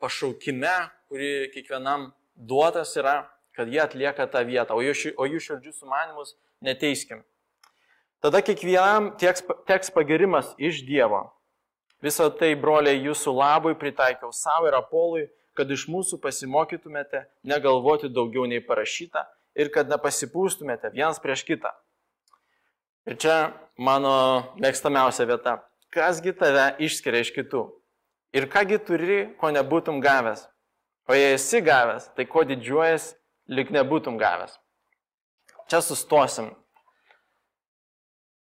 pašaukime, 0.00 0.72
kuri 1.12 1.50
kiekvienam 1.52 2.10
duotas 2.36 2.96
yra, 2.96 3.26
kad 3.52 3.68
jie 3.68 3.82
atlieka 3.84 4.24
tą 4.32 4.40
vietą, 4.48 4.76
o 4.76 4.80
jų, 4.80 5.12
o 5.20 5.28
jų 5.28 5.44
širdžių 5.48 5.76
sumanimus 5.76 6.32
neteiskim. 6.64 7.20
Tada 8.22 8.38
kiekvienam 8.38 9.10
teks, 9.18 9.42
teks 9.66 9.90
pagirimas 9.90 10.52
iš 10.54 10.84
Dievo. 10.86 11.24
Visą 12.02 12.28
tai, 12.30 12.52
broliai, 12.54 13.00
jūsų 13.02 13.32
labui 13.34 13.72
pritaikiau 13.78 14.30
savo 14.34 14.68
ir 14.70 14.76
Apolui, 14.78 15.24
kad 15.58 15.70
iš 15.70 15.88
mūsų 15.90 16.20
pasimokytumėte 16.22 17.24
negalvoti 17.42 18.10
daugiau 18.10 18.46
nei 18.46 18.62
parašyta 18.62 19.24
ir 19.58 19.72
kad 19.74 19.90
nepasipūstumėte 19.90 20.92
vienas 20.94 21.18
prieš 21.22 21.42
kitą. 21.50 21.74
Ir 23.10 23.18
čia 23.18 23.36
mano 23.74 24.14
mėgstamiausia 24.62 25.26
vieta. 25.26 25.58
Kasgi 25.90 26.30
tave 26.38 26.70
išskiria 26.78 27.26
iš 27.26 27.34
kitų? 27.34 27.66
Ir 28.38 28.46
kągi 28.48 28.78
turi, 28.86 29.20
ko 29.36 29.50
nebūtum 29.50 29.98
gavęs? 30.00 30.46
O 31.10 31.18
jei 31.18 31.34
esi 31.34 31.58
gavęs, 31.58 32.06
tai 32.14 32.30
ko 32.30 32.46
didžiuojas, 32.46 33.16
lik 33.50 33.74
nebūtum 33.74 34.14
gavęs. 34.22 34.54
Čia 35.66 35.82
sustosim 35.82 36.52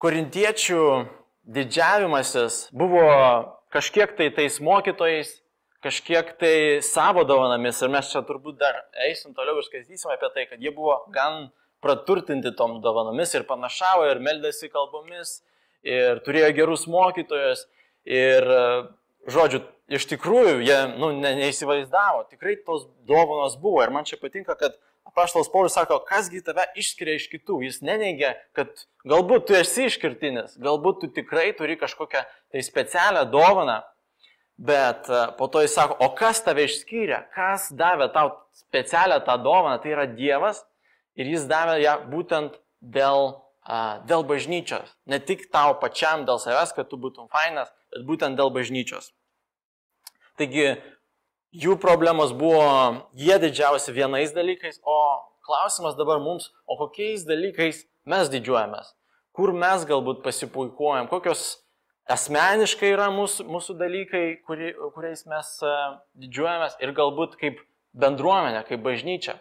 korintiečių 0.03 0.83
didžiavimasis 1.49 2.69
buvo 2.77 3.05
kažkiek 3.75 4.15
tai 4.17 4.31
tais 4.35 4.59
mokytojais, 4.61 5.31
kažkiek 5.85 6.35
tai 6.41 6.55
savo 6.83 7.25
dovanomis. 7.29 7.81
Ir 7.83 7.93
mes 7.93 8.11
čia 8.13 8.23
turbūt 8.27 8.59
dar 8.61 8.83
eisim 9.07 9.35
toliau 9.37 9.59
ir 9.59 9.67
skaitysim 9.67 10.13
apie 10.15 10.31
tai, 10.35 10.47
kad 10.51 10.63
jie 10.63 10.73
buvo 10.75 11.01
gan 11.15 11.49
praturtinti 11.85 12.55
tom 12.59 12.81
dovanomis 12.83 13.35
ir 13.35 13.47
panašavo 13.49 14.09
ir 14.11 14.23
meldėsi 14.23 14.71
kalbomis 14.73 15.41
ir 15.87 16.23
turėjo 16.27 16.55
gerus 16.57 16.87
mokytojus. 16.91 17.67
Ir, 18.09 18.47
žodžiu, 19.29 19.61
iš 19.93 20.07
tikrųjų 20.09 20.63
jie 20.65 20.79
nu, 20.97 21.11
ne, 21.17 21.35
neįsivaizdavo, 21.43 22.25
tikrai 22.33 22.57
tos 22.65 22.87
dovanos 23.09 23.59
buvo. 23.61 23.83
Ir 23.85 23.93
man 23.93 24.09
čia 24.09 24.17
patinka, 24.21 24.57
kad 24.59 24.79
Paštalas 25.15 25.49
Paulius 25.53 25.75
sako, 25.77 25.99
kasgi 26.09 26.41
tave 26.45 26.65
išskiria 26.79 27.17
iš 27.19 27.29
kitų. 27.33 27.61
Jis 27.67 27.81
neneigia, 27.85 28.35
kad 28.57 28.71
galbūt 29.09 29.49
tu 29.49 29.57
esi 29.59 29.89
išskirtinis, 29.89 30.59
galbūt 30.63 31.03
tu 31.03 31.11
tikrai 31.17 31.51
turi 31.59 31.79
kažkokią 31.81 32.25
tai 32.53 32.65
specialią 32.65 33.25
dovaną, 33.33 33.81
bet 34.59 35.09
e, 35.09 35.23
po 35.39 35.49
to 35.53 35.63
jis 35.65 35.75
sako, 35.79 35.99
o 36.05 36.11
kas 36.19 36.43
tave 36.47 36.67
išskyrė, 36.69 37.23
kas 37.35 37.69
davė 37.75 38.11
tau 38.15 38.35
specialią 38.59 39.21
tą 39.27 39.39
dovaną, 39.43 39.79
tai 39.83 39.95
yra 39.95 40.07
Dievas 40.11 40.65
ir 41.19 41.31
jis 41.31 41.47
davė 41.51 41.79
ją 41.83 41.95
būtent 42.11 42.59
dėl, 42.81 43.39
dėl 44.09 44.27
bažnyčios. 44.27 44.95
Ne 45.07 45.19
tik 45.23 45.49
tau 45.55 45.77
pačiam, 45.81 46.27
dėl 46.29 46.43
savęs, 46.43 46.75
kad 46.77 46.91
tu 46.91 46.99
būtum 47.01 47.31
fainas, 47.33 47.73
bet 47.95 48.07
būtent 48.09 48.39
dėl 48.39 48.53
bažnyčios. 48.55 49.13
Taigi 50.39 50.77
jų 51.53 51.79
problemos 51.81 52.33
buvo, 52.37 53.09
jie 53.17 53.39
didžiausi 53.41 53.93
vienais 53.93 54.35
dalykais, 54.37 54.81
o 54.85 54.99
klausimas 55.47 55.97
dabar 55.97 56.21
mums, 56.21 56.51
o 56.67 56.77
kokiais 56.77 57.25
dalykais 57.29 57.85
mes 58.09 58.29
didžiuojamės, 58.33 58.93
kur 59.33 59.55
mes 59.57 59.87
galbūt 59.89 60.23
pasipuikuojam, 60.25 61.09
kokios 61.09 61.61
asmeniškai 62.09 62.93
yra 62.95 63.09
mūsų, 63.13 63.47
mūsų 63.49 63.77
dalykai, 63.81 64.25
kuri, 64.49 64.73
kuriais 64.95 65.25
mes 65.29 65.53
uh, 65.65 65.99
didžiuojamės 66.21 66.79
ir 66.85 66.95
galbūt 66.97 67.37
kaip 67.41 67.61
bendruomenė, 67.99 68.65
kaip 68.69 68.83
bažnyčia, 68.85 69.39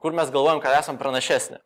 kur 0.00 0.16
mes 0.16 0.32
galvojam, 0.32 0.60
kad 0.64 0.76
esam 0.78 1.00
pranašesni. 1.00 1.60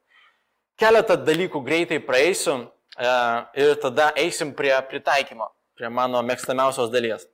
Keletą 0.78 1.16
dalykų 1.22 1.60
greitai 1.66 2.00
praeisiu 2.02 2.56
uh, 2.64 3.46
ir 3.54 3.76
tada 3.82 4.10
eisim 4.18 4.54
prie 4.58 4.74
pritaikymo, 4.90 5.52
prie 5.78 5.90
mano 5.90 6.22
mėgstamiausios 6.26 6.90
dalies. 6.90 7.28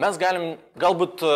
Mes 0.00 0.16
galim, 0.16 0.54
galbūt 0.80 1.20
e, 1.20 1.32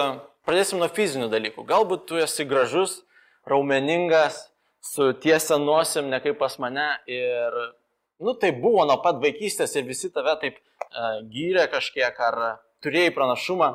pradėsim 0.48 0.80
nuo 0.80 0.88
fizinių 0.88 1.28
dalykų. 1.28 1.64
Galbūt 1.68 2.06
tu 2.08 2.20
esi 2.20 2.46
gražus, 2.48 3.02
raumeningas, 3.48 4.46
su 4.80 5.10
tiesia 5.20 5.58
nosim, 5.60 6.08
ne 6.08 6.20
kaip 6.25 6.38
pas 6.40 6.56
mane. 6.62 6.86
Ir, 7.10 7.58
nu, 8.22 8.32
tai 8.40 8.52
buvo 8.56 8.86
nuo 8.88 8.96
pat 9.04 9.20
vaikystės 9.22 9.76
ir 9.76 9.84
visi 9.88 10.08
tave 10.14 10.36
taip 10.40 10.56
uh, 10.56 11.20
gyrė 11.32 11.66
kažkiek, 11.72 12.16
ar 12.28 12.38
turėjai 12.84 13.12
pranašumą, 13.16 13.75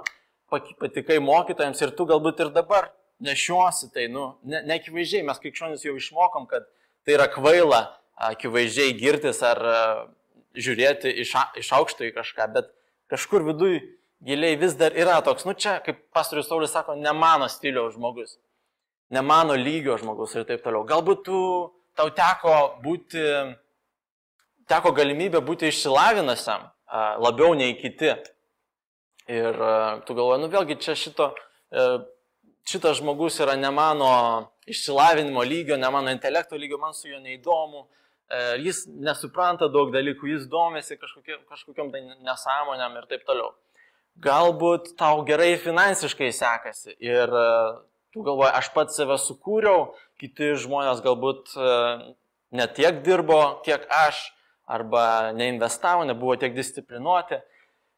patikai 0.52 1.20
mokytojams 1.24 1.82
ir 1.84 1.94
tu 1.98 2.08
galbūt 2.10 2.42
ir 2.46 2.52
dabar 2.56 2.90
nešiosi 3.22 3.92
tai, 3.94 4.08
nu, 4.12 4.32
neakivaizdžiai, 4.44 5.22
ne 5.22 5.30
mes 5.30 5.42
krikščionis 5.44 5.86
jau 5.86 5.94
išmokom, 6.00 6.48
kad 6.50 6.66
tai 7.06 7.20
yra 7.20 7.28
kvaila 7.32 7.84
akivaizdžiai 8.32 8.96
girtis 8.98 9.44
ar 9.46 9.62
uh, 9.62 10.04
žiūrėti 10.58 11.14
iš, 11.24 11.36
iš 11.62 11.74
aukšto 11.78 12.08
į 12.08 12.16
kažką, 12.18 12.50
bet 12.56 12.72
kažkur 13.12 13.46
viduj 13.52 13.80
giliai 14.26 14.56
vis 14.56 14.76
dar 14.78 14.94
yra 14.94 15.20
toks, 15.26 15.46
nu 15.46 15.54
čia, 15.54 15.80
kaip 15.86 16.04
pastorius 16.14 16.50
Saulis 16.50 16.74
sako, 16.74 16.96
ne 16.96 17.14
mano 17.14 17.48
stiliaus 17.50 17.96
žmogus, 17.96 18.38
ne 19.10 19.22
mano 19.22 19.56
lygio 19.58 19.98
žmogus 20.02 20.36
ir 20.38 20.46
taip 20.50 20.64
toliau. 20.66 20.86
Galbūt 20.88 21.24
tu, 21.26 21.40
tau 21.98 22.12
teko 22.16 22.56
būti, 22.84 23.24
teko 24.70 24.94
galimybė 24.98 25.42
būti 25.46 25.72
išsilavinusiam 25.72 26.70
labiau 27.24 27.56
nei 27.58 27.76
kiti. 27.80 28.14
Ir 29.32 29.58
tu 30.06 30.16
galvoji, 30.18 30.42
nu 30.42 30.50
vėlgi 30.52 30.76
čia 30.82 30.96
šito, 30.98 31.30
e, 31.72 31.84
šitas 32.68 32.98
žmogus 33.00 33.38
yra 33.40 33.54
ne 33.56 33.70
mano 33.72 34.10
išsilavinimo 34.68 35.44
lygio, 35.46 35.78
ne 35.80 35.92
mano 35.94 36.12
intelekto 36.12 36.58
lygio, 36.60 36.80
man 36.82 36.96
su 36.98 37.08
juo 37.08 37.20
neįdomu, 37.22 37.86
e, 38.28 38.42
jis 38.66 38.82
nesupranta 38.92 39.70
daug 39.72 39.94
dalykų, 39.94 40.34
jis 40.34 40.50
domisi 40.52 40.98
kažkokiam, 41.00 41.46
kažkokiam 41.48 41.94
tai 41.94 42.02
nesąmonėm 42.26 42.98
ir 43.00 43.08
taip 43.14 43.24
toliau 43.30 43.54
galbūt 44.20 44.96
tau 45.00 45.24
gerai 45.28 45.56
finansiškai 45.62 46.32
sekasi 46.36 46.96
ir 47.00 47.32
e, 47.32 47.48
tu 48.14 48.26
galvoji, 48.26 48.52
aš 48.60 48.72
pats 48.76 48.98
save 49.00 49.18
sukūriau, 49.22 49.92
kiti 50.20 50.54
žmonės 50.60 51.02
galbūt 51.06 51.56
e, 51.56 51.72
ne 52.58 52.68
tiek 52.76 53.02
dirbo, 53.06 53.62
kiek 53.66 53.88
aš, 54.02 54.28
arba 54.72 55.32
neinvestavo, 55.36 56.06
nebuvo 56.08 56.36
tiek 56.40 56.56
disciplinuoti. 56.56 57.42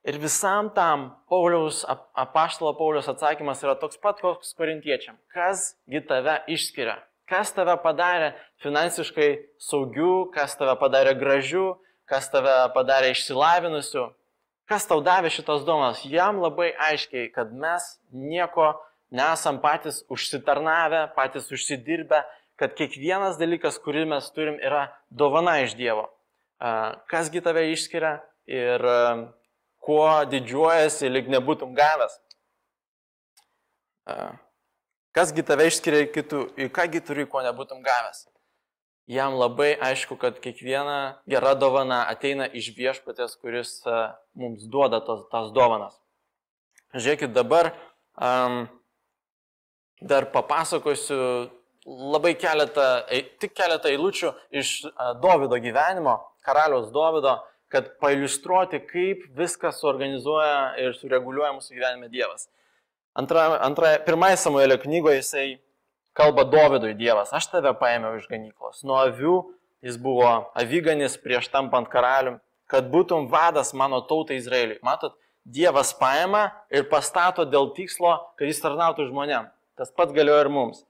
Ir 0.03 0.17
visam 0.19 0.67
tam 0.75 1.13
Pauliaus, 1.31 1.83
apaštalo 1.87 2.73
Pauliaus 2.75 3.07
atsakymas 3.07 3.61
yra 3.63 3.77
toks 3.79 3.99
pat, 4.03 4.19
koks 4.19 4.51
korintiečiam. 4.57 5.15
Kasgi 5.31 6.01
tave 6.09 6.41
išskiria? 6.51 6.97
Kas 7.29 7.53
tave 7.55 7.77
padarė 7.79 8.33
finansiškai 8.65 9.29
saugiu, 9.63 10.27
kas 10.35 10.57
tave 10.59 10.75
padarė 10.81 11.13
gražiu, 11.15 11.77
kas 12.09 12.27
tave 12.33 12.51
padarė 12.75 13.13
išsilavinusiu, 13.13 14.09
Kas 14.69 14.87
tau 14.87 15.01
davė 15.03 15.31
šitos 15.33 15.65
dovanos? 15.67 16.03
Jam 16.07 16.39
labai 16.39 16.71
aiškiai, 16.89 17.29
kad 17.35 17.51
mes 17.51 17.83
nieko 18.11 18.71
nesam 19.13 19.59
patys 19.63 20.01
užsitarnavę, 20.11 21.09
patys 21.17 21.51
užsidirbę, 21.53 22.23
kad 22.59 22.75
kiekvienas 22.77 23.39
dalykas, 23.41 23.79
kurį 23.83 24.05
mes 24.13 24.29
turim, 24.33 24.55
yra 24.61 24.87
dovana 25.11 25.59
iš 25.65 25.75
Dievo. 25.77 26.07
Kasgi 27.11 27.41
tave 27.43 27.67
išskiria? 27.73 28.21
ir 28.47 28.83
kuo 29.83 30.07
didžiuojasi, 30.29 31.09
lyg 31.11 31.29
nebūtum 31.31 31.75
gavęs. 31.75 32.19
Kasgi 35.13 35.45
tave 35.45 35.67
išskiria 35.69 36.07
kitų, 36.11 36.45
į 36.57 36.69
kągi 36.73 37.03
turi, 37.05 37.27
ko 37.29 37.43
nebūtum 37.45 37.83
gavęs. 37.85 38.25
Jam 39.11 39.35
labai 39.35 39.73
aišku, 39.83 40.15
kad 40.15 40.37
kiekviena 40.39 41.19
gera 41.27 41.57
dovana 41.59 42.05
ateina 42.07 42.45
iš 42.47 42.69
viešpatės, 42.77 43.35
kuris 43.41 43.81
mums 44.39 44.63
duoda 44.71 45.01
tos, 45.03 45.25
tas 45.31 45.49
dovanas. 45.51 45.97
Žiūrėkit, 46.95 47.33
dabar 47.35 47.73
um, 48.15 48.63
dar 49.99 50.29
papasakosiu 50.31 51.49
labai 51.83 52.31
keletą, 52.39 52.85
tik 53.43 53.55
keletą 53.57 53.91
eilučių 53.91 54.31
iš 54.55 54.75
Davido 55.19 55.59
gyvenimo, 55.59 56.21
karaliaus 56.45 56.91
Davido, 56.95 57.41
kad 57.73 57.95
pailustruoti, 57.99 58.79
kaip 58.87 59.25
viskas 59.35 59.79
suorganizuoja 59.81 60.77
ir 60.79 60.93
sureguliuoja 60.95 61.55
mūsų 61.57 61.75
gyvenime 61.75 62.11
Dievas. 62.13 62.47
Antra, 63.17 63.49
antra, 63.65 63.97
pirmąją 64.05 64.37
Samuelio 64.41 64.77
knygoje 64.81 65.19
jisai 65.19 65.47
kalba 66.17 66.45
Dovydui 66.47 66.93
Dievas, 66.97 67.33
aš 67.33 67.49
tave 67.51 67.73
paėmiau 67.77 68.17
iš 68.19 68.29
ganyklos. 68.31 68.83
Nuo 68.87 69.01
avių 69.01 69.35
jis 69.83 69.99
buvo 69.99 70.29
avyganis 70.57 71.17
prieš 71.19 71.49
tampant 71.53 71.89
karalium, 71.91 72.39
kad 72.71 72.87
būtum 72.93 73.27
vadas 73.31 73.73
mano 73.77 73.99
tautai 74.07 74.39
Izraeliui. 74.39 74.79
Matot, 74.85 75.17
Dievas 75.43 75.91
paima 75.99 76.53
ir 76.71 76.87
pastato 76.87 77.43
dėl 77.43 77.73
tikslo, 77.75 78.15
kad 78.39 78.47
jis 78.47 78.61
tarnautų 78.63 79.09
žmonėm. 79.09 79.49
Tas 79.75 79.91
pats 79.91 80.15
galioja 80.15 80.45
ir 80.45 80.51
mums. 80.53 80.85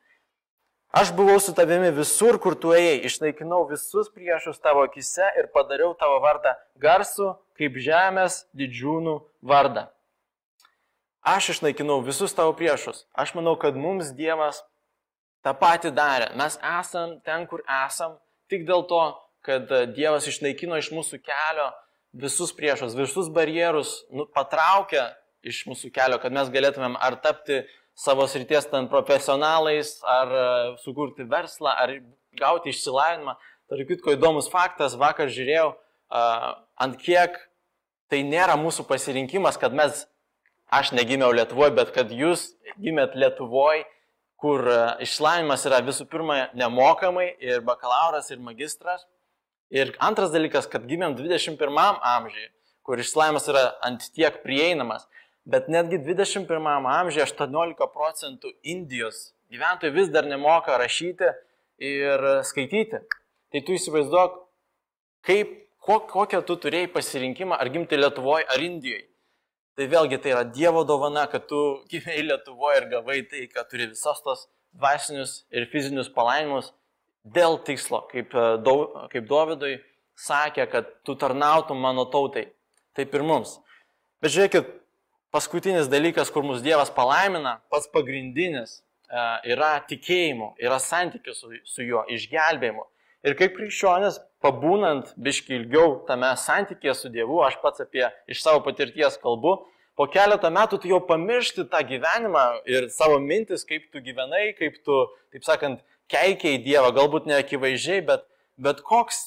Aš 0.94 1.10
buvau 1.18 1.39
su 1.42 1.56
tavimi 1.58 1.89
visur, 1.89 2.38
kur 2.38 2.53
tu 2.53 2.75
ėjai, 2.77 3.00
išnaikinau 3.10 3.63
visus 3.65 4.12
priešus 4.13 4.60
tavo 4.62 4.84
akise 4.86 5.25
ir 5.42 5.48
padariau 5.56 5.96
tavo 5.98 6.20
vardą 6.22 6.53
garsų 6.77 7.32
kaip 7.58 7.80
žemės 7.82 8.44
didžiūnų 8.53 9.15
vardą. 9.42 9.88
Aš 11.25 11.56
išnaikinau 11.56 11.98
visus 12.06 12.38
tavo 12.38 12.53
priešus. 12.53 13.08
Aš 13.18 13.34
manau, 13.34 13.56
kad 13.58 13.74
mums 13.74 14.12
Dievas 14.13 14.62
tą 15.43 15.53
patį 15.59 15.91
darė. 15.95 16.31
Mes 16.39 16.57
esam 16.79 17.17
ten, 17.25 17.45
kur 17.50 17.63
esam, 17.85 18.17
tik 18.51 18.65
dėl 18.69 18.85
to, 18.89 19.03
kad 19.43 19.71
Dievas 19.95 20.27
išnaikino 20.31 20.79
iš 20.79 20.91
mūsų 20.95 21.19
kelio 21.23 21.69
visus 22.13 22.53
priešus, 22.55 22.95
visus 22.95 23.29
barjerus, 23.33 23.97
nu, 24.13 24.27
patraukė 24.31 25.09
iš 25.43 25.63
mūsų 25.67 25.91
kelio, 25.95 26.19
kad 26.21 26.35
mes 26.35 26.51
galėtumėm 26.53 26.95
ar 27.01 27.17
tapti 27.23 27.63
savo 28.00 28.25
srities 28.29 28.69
ten 28.71 28.88
profesionalais, 28.89 29.97
ar 30.07 30.31
e, 30.33 30.45
sukurti 30.85 31.25
verslą, 31.29 31.73
ar 31.73 31.97
gauti 32.39 32.71
išsilavinimą. 32.71 33.35
Tarp 33.69 33.89
kitko 33.89 34.13
įdomus 34.15 34.50
faktas, 34.51 34.95
vakar 35.00 35.31
žiūrėjau, 35.33 35.73
ant 36.13 36.97
kiek 37.01 37.38
tai 38.12 38.21
nėra 38.27 38.57
mūsų 38.59 38.85
pasirinkimas, 38.89 39.57
kad 39.57 39.73
mes, 39.73 40.03
aš 40.73 40.91
negimiau 40.93 41.31
Lietuvoje, 41.33 41.73
bet 41.77 41.93
kad 41.95 42.12
jūs 42.13 42.51
gimėt 42.81 43.15
Lietuvoje, 43.17 43.85
kur 44.43 44.67
e, 44.67 44.79
išsilavinimas 45.05 45.63
yra 45.69 45.79
visų 45.88 46.07
pirma 46.12 46.50
nemokamai 46.59 47.29
ir 47.39 47.63
bakalauras 47.63 48.27
ir 48.33 48.41
magistras. 48.43 49.05
Ir 49.73 49.93
antras 50.03 50.33
dalykas, 50.33 50.67
kad 50.69 50.83
gimėm 50.89 51.15
21 51.17 52.01
amžiuje, 52.13 52.50
kur 52.85 53.00
išsilavinimas 53.00 53.47
yra 53.50 53.63
ant 53.88 54.03
tiek 54.13 54.41
prieinamas, 54.43 55.07
bet 55.47 55.71
netgi 55.71 56.01
21 56.03 56.67
amžiuje 56.97 57.23
18 57.25 57.88
procentų 57.95 58.51
Indijos 58.75 59.31
gyventojų 59.53 59.93
vis 59.93 60.12
dar 60.12 60.27
nemoka 60.27 60.77
rašyti 60.81 61.31
ir 61.83 62.27
skaityti. 62.47 63.00
Tai 63.53 63.62
tu 63.65 63.75
įsivaizduok, 63.77 64.38
kaip, 65.27 65.55
kokią 65.85 66.41
tu 66.47 66.57
turėjai 66.57 66.89
pasirinkimą, 66.93 67.57
ar 67.59 67.69
gimti 67.73 68.00
Lietuvoje 68.00 68.47
ar 68.50 68.63
Indijoje. 68.63 69.05
Tai 69.74 69.88
vėlgi 69.89 70.20
tai 70.22 70.36
yra 70.36 70.44
Dievo 70.46 70.84
dovana, 70.86 71.25
kad 71.30 71.48
tu 71.50 71.60
gyveni 71.89 72.28
Lietuvoje 72.28 72.84
ir 72.84 72.89
gavai 72.91 73.24
tai, 73.30 73.47
kad 73.50 73.71
turi 73.71 73.88
visos 73.89 74.21
tos 74.21 74.45
dvasinius 74.78 75.39
ir 75.54 75.65
fizinius 75.71 76.12
palaimimus 76.13 76.69
dėl 77.24 77.58
tikslo, 77.65 78.04
kaip, 78.12 78.36
e, 78.36 78.76
kaip 79.13 79.28
Dovydui 79.30 79.78
sakė, 80.19 80.67
kad 80.69 80.93
tu 81.08 81.15
tarnautum 81.17 81.80
mano 81.82 82.06
tautai. 82.06 82.47
Taip 82.93 83.13
ir 83.15 83.26
mums. 83.26 83.58
Bet 84.21 84.36
žiūrėkit, 84.36 84.69
paskutinis 85.34 85.89
dalykas, 85.89 86.30
kur 86.30 86.45
mus 86.45 86.62
Dievas 86.62 86.93
palaimina, 86.93 87.58
pats 87.74 87.89
pagrindinis, 87.93 88.82
e, 89.10 89.26
yra 89.56 89.74
tikėjimu, 89.89 90.54
yra 90.62 90.78
santykis 90.78 91.41
su, 91.41 91.50
su 91.65 91.86
juo, 91.88 92.06
išgelbėjimu. 92.13 92.86
Ir 93.24 93.38
kaip 93.39 93.54
krikščionis, 93.56 94.19
pabūnant 94.43 95.13
biški 95.24 95.56
ilgiau 95.56 96.02
tame 96.08 96.34
santykėje 96.38 96.95
su 97.00 97.12
Dievu, 97.12 97.39
aš 97.45 97.56
pats 97.62 97.86
apie 97.86 98.04
iš 98.28 98.41
savo 98.43 98.60
patirties 98.65 99.15
kalbu, 99.21 99.62
po 99.99 100.08
keletą 100.10 100.49
metų 100.53 100.82
tu 100.82 100.89
jau 100.91 100.99
pamiršti 101.08 101.67
tą 101.71 101.84
gyvenimą 101.89 102.45
ir 102.69 102.89
savo 102.93 103.19
mintis, 103.21 103.65
kaip 103.67 103.89
tu 103.93 104.01
gyvenai, 104.03 104.51
kaip 104.58 104.79
tu, 104.86 105.03
taip 105.36 105.45
sakant, 105.45 105.84
keikiai 106.12 106.60
Dievą, 106.63 106.91
galbūt 106.95 107.29
ne 107.29 107.38
akivaizdžiai, 107.39 108.03
bet, 108.08 108.27
bet 108.58 108.82
koks 108.86 109.23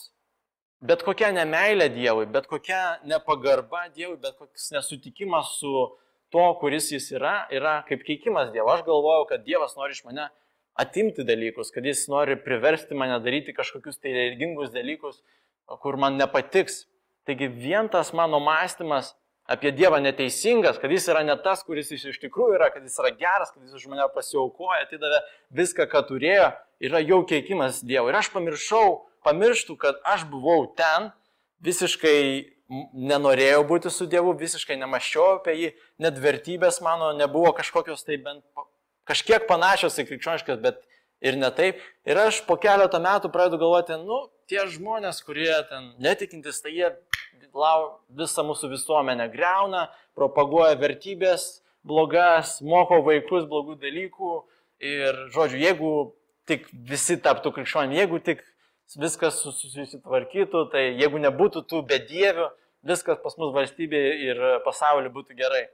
bet 0.87 1.03
kokia 1.07 1.31
nemailė 1.35 1.89
Dievui, 1.93 2.27
bet 2.31 2.49
kokia 2.51 2.99
nepagarba 3.09 3.87
Dievui, 3.95 4.19
bet 4.21 4.37
koks 4.39 4.71
nesutikimas 4.75 5.57
su 5.61 5.73
to, 6.33 6.45
kuris 6.61 6.91
jis 6.93 7.09
yra, 7.17 7.47
yra 7.55 7.79
kaip 7.89 8.05
keikimas 8.07 8.53
Dievo. 8.55 8.71
Aš 8.75 8.85
galvojau, 8.87 9.27
kad 9.31 9.47
Dievas 9.47 9.77
nori 9.79 9.97
iš 9.97 10.05
mane 10.07 10.29
atimti 10.77 11.25
dalykus, 11.27 11.73
kad 11.73 11.87
jis 11.87 12.07
nori 12.13 12.37
priversti 12.43 12.99
mane 12.99 13.19
daryti 13.25 13.55
kažkokius 13.57 14.01
tai 14.03 14.13
religingus 14.17 14.73
dalykus, 14.75 15.23
kur 15.83 15.97
man 16.01 16.19
nepatiks. 16.21 16.85
Taigi 17.27 17.49
vien 17.51 17.89
tas 17.91 18.13
mano 18.15 18.39
mąstymas 18.39 19.15
apie 19.51 19.73
Dievą 19.73 20.01
neteisingas, 20.03 20.81
kad 20.83 20.91
jis 20.91 21.07
yra 21.13 21.23
ne 21.27 21.37
tas, 21.43 21.63
kuris 21.67 21.93
jis 21.95 22.09
iš 22.11 22.19
tikrųjų 22.25 22.59
yra, 22.59 22.71
kad 22.75 22.87
jis 22.87 22.99
yra 23.03 23.13
geras, 23.19 23.53
kad 23.55 23.63
jis 23.63 23.77
už 23.79 23.87
mane 23.93 24.07
pasiaukoja, 24.15 24.83
atidavė 24.87 25.23
viską, 25.61 25.87
ką 25.93 26.03
turėjo, 26.11 26.51
yra 26.83 27.03
jau 27.05 27.23
keikimas 27.29 27.83
Dievui. 27.87 28.11
Ir 28.13 28.21
aš 28.21 28.33
pamiršau 28.35 28.87
pamirštų, 29.27 29.79
kad 29.83 30.03
aš 30.07 30.27
buvau 30.31 30.67
ten, 30.79 31.11
visiškai 31.65 32.19
nenorėjau 33.07 33.63
būti 33.67 33.93
su 33.95 34.09
Dievu, 34.11 34.35
visiškai 34.39 34.79
nemaščiau 34.81 35.37
apie 35.37 35.55
jį, 35.55 35.73
net 36.03 36.19
vertybės 36.19 36.81
mano 36.83 37.13
nebuvo 37.15 37.55
kažkokios 37.55 38.03
tai 38.07 38.19
bent 38.23 38.43
kažkiek 39.07 39.47
panašios 39.47 39.99
į 40.03 40.09
krikščioniškas, 40.09 40.59
bet 40.63 40.83
ir 41.23 41.39
ne 41.39 41.51
taip. 41.55 41.79
Ir 42.09 42.19
aš 42.27 42.43
po 42.49 42.59
keletą 42.61 42.99
metų 43.03 43.31
pradedu 43.35 43.61
galvoti, 43.63 43.99
nu, 44.03 44.25
tie 44.51 44.67
žmonės, 44.71 45.23
kurie 45.27 45.53
ten 45.71 45.93
netikintis, 46.03 46.59
tai 46.63 46.75
jie 46.75 46.91
visą 48.17 48.45
mūsų 48.47 48.71
visuomenę 48.75 49.29
greuna, 49.33 49.87
propaguoja 50.19 50.77
vertybės 50.81 51.63
blogas, 51.87 52.61
moko 52.61 53.03
vaikus 53.07 53.47
blogų 53.49 53.79
dalykų. 53.83 54.35
Ir, 54.85 55.17
žodžiu, 55.33 55.61
jeigu 55.63 55.91
tik 56.47 56.67
visi 56.71 57.17
taptų 57.23 57.55
krikščionimi, 57.57 57.97
jeigu 57.97 58.21
tik 58.21 58.43
viskas 59.01 59.41
susitvarkytų, 59.43 60.67
tai 60.71 60.91
jeigu 61.01 61.19
nebūtų 61.23 61.65
tų 61.71 61.83
bedievių, 61.89 62.51
viskas 62.87 63.19
pas 63.23 63.35
mus 63.41 63.55
valstybėje 63.57 64.13
ir 64.29 64.43
pasaulyje 64.67 65.13
būtų 65.15 65.37
gerai. 65.39 65.65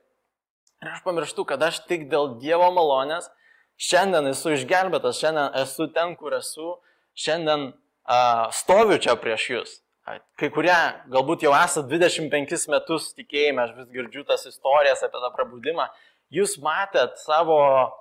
Ir 0.82 0.94
aš 0.94 1.02
pamirštu, 1.04 1.44
kad 1.46 1.62
aš 1.62 1.82
tik 1.86 2.08
dėl 2.10 2.36
Dievo 2.42 2.70
malonės 2.74 3.28
šiandien 3.78 4.30
esu 4.32 4.54
išgelbėtas, 4.56 5.20
šiandien 5.20 5.54
esu 5.62 5.88
ten, 5.94 6.16
kur 6.18 6.34
esu, 6.38 6.76
šiandien 7.18 7.68
uh, 7.72 8.48
stoviu 8.54 8.98
čia 9.02 9.16
prieš 9.20 9.48
jūs. 9.52 9.76
Kai 10.02 10.48
kurie 10.50 10.74
galbūt 11.12 11.44
jau 11.46 11.52
esate 11.54 11.86
25 11.94 12.64
metus 12.72 13.12
tikėjime, 13.14 13.62
aš 13.62 13.76
vis 13.76 13.90
girdžiu 13.94 14.24
tas 14.26 14.42
istorijas 14.48 15.04
apie 15.06 15.20
tą 15.22 15.30
prabudimą. 15.36 15.86
Jūs 16.32 16.56
matėt 16.64 17.20
savo 17.22 17.58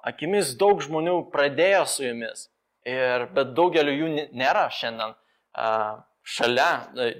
akimis 0.07 0.55
daug 0.57 0.81
žmonių 0.81 1.17
pradėjo 1.33 1.83
su 1.91 2.07
jumis. 2.07 2.47
Ir, 2.87 3.27
bet 3.35 3.51
daugeliu 3.53 3.93
jų 3.93 4.09
nėra 4.33 4.65
šiandien 4.73 5.13
šalia, 6.25 6.69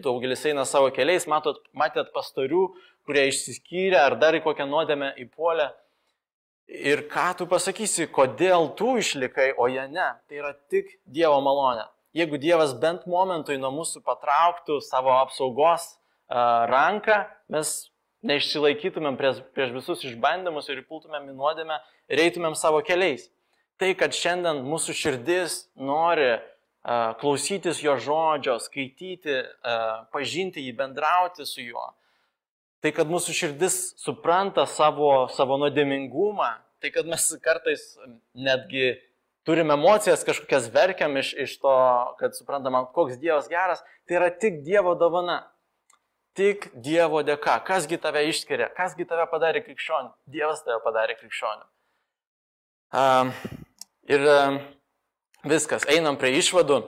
daugelis 0.01 0.47
eina 0.49 0.65
savo 0.65 0.89
keliais, 0.95 1.27
matot, 1.29 1.61
matėt 1.77 2.09
pastorių, 2.15 2.63
kurie 3.05 3.27
išsiskyrė 3.29 3.99
ar 4.01 4.17
dar 4.21 4.37
į 4.37 4.41
kokią 4.45 4.65
nuodėmę 4.69 5.13
įpuolę. 5.27 5.69
Ir 6.71 7.05
ką 7.11 7.27
tu 7.37 7.45
pasakysi, 7.51 8.07
kodėl 8.09 8.71
tu 8.79 8.95
išlikai, 8.97 9.51
o 9.59 9.67
jie 9.69 9.83
ne. 9.91 10.13
Tai 10.25 10.41
yra 10.41 10.53
tik 10.71 10.95
Dievo 11.05 11.41
malonė. 11.43 11.89
Jeigu 12.17 12.39
Dievas 12.41 12.73
bent 12.75 13.05
momentui 13.07 13.59
nuo 13.61 13.71
mūsų 13.75 14.03
patrauktų 14.03 14.81
savo 14.83 15.13
apsaugos 15.15 15.85
a, 15.91 16.67
ranką, 16.71 17.21
mes 17.51 17.75
neišsilaikytumėm 18.27 19.15
prieš, 19.19 19.43
prieš 19.55 19.75
visus 19.77 20.03
išbandymus 20.09 20.67
ir 20.69 20.83
įpultumėm 20.83 21.31
į 21.31 21.37
nuodėmę 21.37 21.79
ir 22.11 22.25
eitumėm 22.25 22.57
savo 22.59 22.83
keliais 22.85 23.29
tai, 23.81 23.95
kad 23.97 24.13
šiandien 24.13 24.61
mūsų 24.67 24.93
širdis 24.93 25.55
nori 25.81 26.29
uh, 26.35 27.13
klausytis 27.21 27.81
jo 27.81 27.95
žodžio, 27.97 28.59
skaityti, 28.61 29.39
uh, 29.41 30.03
pažinti 30.13 30.61
jį, 30.67 30.75
bendrauti 30.77 31.47
su 31.49 31.63
juo. 31.65 31.87
Tai, 32.81 32.91
kad 32.97 33.09
mūsų 33.09 33.33
širdis 33.37 33.79
supranta 34.01 34.67
savo, 34.69 35.27
savo 35.33 35.57
nuodėmingumą, 35.61 36.51
tai, 36.81 36.93
kad 36.93 37.09
mes 37.09 37.25
kartais 37.41 37.95
netgi 38.37 38.95
turim 39.47 39.71
emocijas 39.71 40.25
kažkokias 40.27 40.69
verkiam 40.73 41.17
iš, 41.17 41.33
iš 41.33 41.57
to, 41.59 41.73
kad 42.19 42.35
suprantama, 42.37 42.85
koks 42.93 43.17
Dievas 43.21 43.49
geras, 43.49 43.81
tai 44.07 44.19
yra 44.19 44.29
tik 44.29 44.61
Dievo 44.65 44.95
dovana. 44.95 45.41
tik 46.37 46.69
Dievo 46.73 47.23
dėka. 47.27 47.57
Kasgi 47.67 47.97
tave 47.99 48.23
išskiria, 48.29 48.69
kasgi 48.75 49.03
tave 49.07 49.25
padarė 49.27 49.63
krikščioniu. 49.65 50.13
Dievas 50.31 50.63
tave 50.63 50.79
padarė 50.85 51.17
krikščioniu. 51.19 51.65
Um, 52.95 53.33
ir 54.07 54.23
um, 54.27 54.59
viskas, 55.47 55.83
einam 55.91 56.15
prie 56.19 56.37
išvadų. 56.39 56.79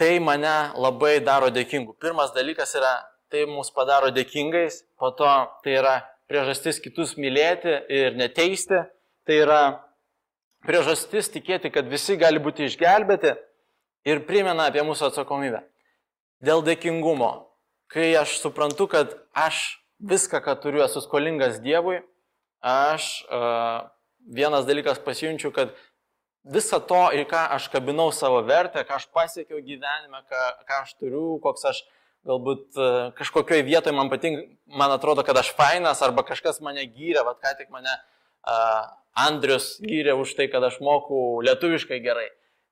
Tai 0.00 0.12
mane 0.24 0.54
labai 0.78 1.18
daro 1.20 1.50
dėkingu. 1.52 1.96
Pirmas 2.00 2.30
dalykas 2.36 2.72
yra, 2.78 2.94
tai 3.30 3.44
mus 3.50 3.70
padaro 3.74 4.08
dėkingais, 4.14 4.84
po 4.98 5.10
to 5.18 5.28
tai 5.64 5.76
yra 5.82 5.96
priežastis 6.30 6.80
kitus 6.82 7.16
mylėti 7.18 7.74
ir 7.90 8.16
neteisti, 8.16 8.80
tai 9.26 9.42
yra 9.42 9.62
priežastis 10.66 11.30
tikėti, 11.32 11.72
kad 11.72 11.88
visi 11.88 12.16
gali 12.20 12.42
būti 12.42 12.66
išgelbėti 12.68 13.36
ir 14.08 14.24
primena 14.28 14.70
apie 14.70 14.84
mūsų 14.86 15.10
atsakomybę. 15.10 15.62
Dėl 16.40 16.64
dėkingumo 16.64 17.50
kai 17.90 18.14
aš 18.16 18.38
suprantu, 18.38 18.86
kad 18.86 19.14
aš 19.34 19.80
viską, 19.98 20.40
ką 20.44 20.56
turiu, 20.62 20.82
esu 20.86 21.02
skolingas 21.02 21.58
Dievui, 21.62 22.00
aš 22.62 23.24
uh, 23.26 23.90
vienas 24.30 24.66
dalykas 24.68 25.00
pasijunčiu, 25.02 25.50
kad 25.54 25.74
visą 26.46 26.78
to, 26.80 27.02
į 27.16 27.26
ką 27.28 27.42
aš 27.56 27.68
kabinau 27.72 28.08
savo 28.14 28.40
vertę, 28.46 28.84
ką 28.86 29.00
aš 29.00 29.08
pasiekiau 29.14 29.60
gyvenime, 29.64 30.22
ką, 30.30 30.44
ką 30.68 30.84
aš 30.84 30.94
turiu, 31.00 31.24
koks 31.42 31.66
aš 31.72 31.82
galbūt 32.28 32.78
uh, 32.78 33.10
kažkokioje 33.18 33.66
vietoje 33.66 33.96
man 33.96 34.12
patinka, 34.12 34.46
man 34.70 34.94
atrodo, 34.94 35.26
kad 35.26 35.36
aš 35.40 35.50
fainas, 35.58 36.04
arba 36.04 36.24
kažkas 36.28 36.62
mane 36.64 36.86
gyrė, 36.94 37.24
vad 37.26 37.42
ką 37.42 37.56
tik 37.58 37.74
mane 37.74 37.90
uh, 37.90 38.86
Andrius 39.18 39.76
gyrė 39.82 40.14
už 40.18 40.34
tai, 40.38 40.46
kad 40.52 40.64
aš 40.64 40.78
moku 40.84 41.40
lietuviškai 41.46 42.00
gerai. 42.04 42.28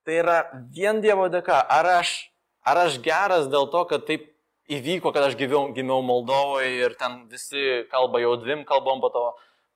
Tai 0.06 0.18
yra 0.22 0.38
vien 0.74 1.02
Dievo 1.04 1.26
dėka. 1.32 1.58
Ar 1.68 1.86
aš, 1.98 2.30
ar 2.64 2.84
aš 2.86 3.00
geras 3.04 3.48
dėl 3.50 3.68
to, 3.72 3.84
kad 3.90 4.06
taip 4.08 4.28
įvyko, 4.72 5.12
kad 5.12 5.26
aš 5.26 5.36
gyviau, 5.40 5.72
gimiau 5.76 6.04
Moldovoje 6.04 6.70
ir 6.84 6.94
ten 7.00 7.24
visi 7.32 7.84
kalba 7.92 8.22
jau 8.22 8.36
dviem 8.40 8.64
kalbom, 8.68 9.02
po 9.02 9.10
to 9.12 9.24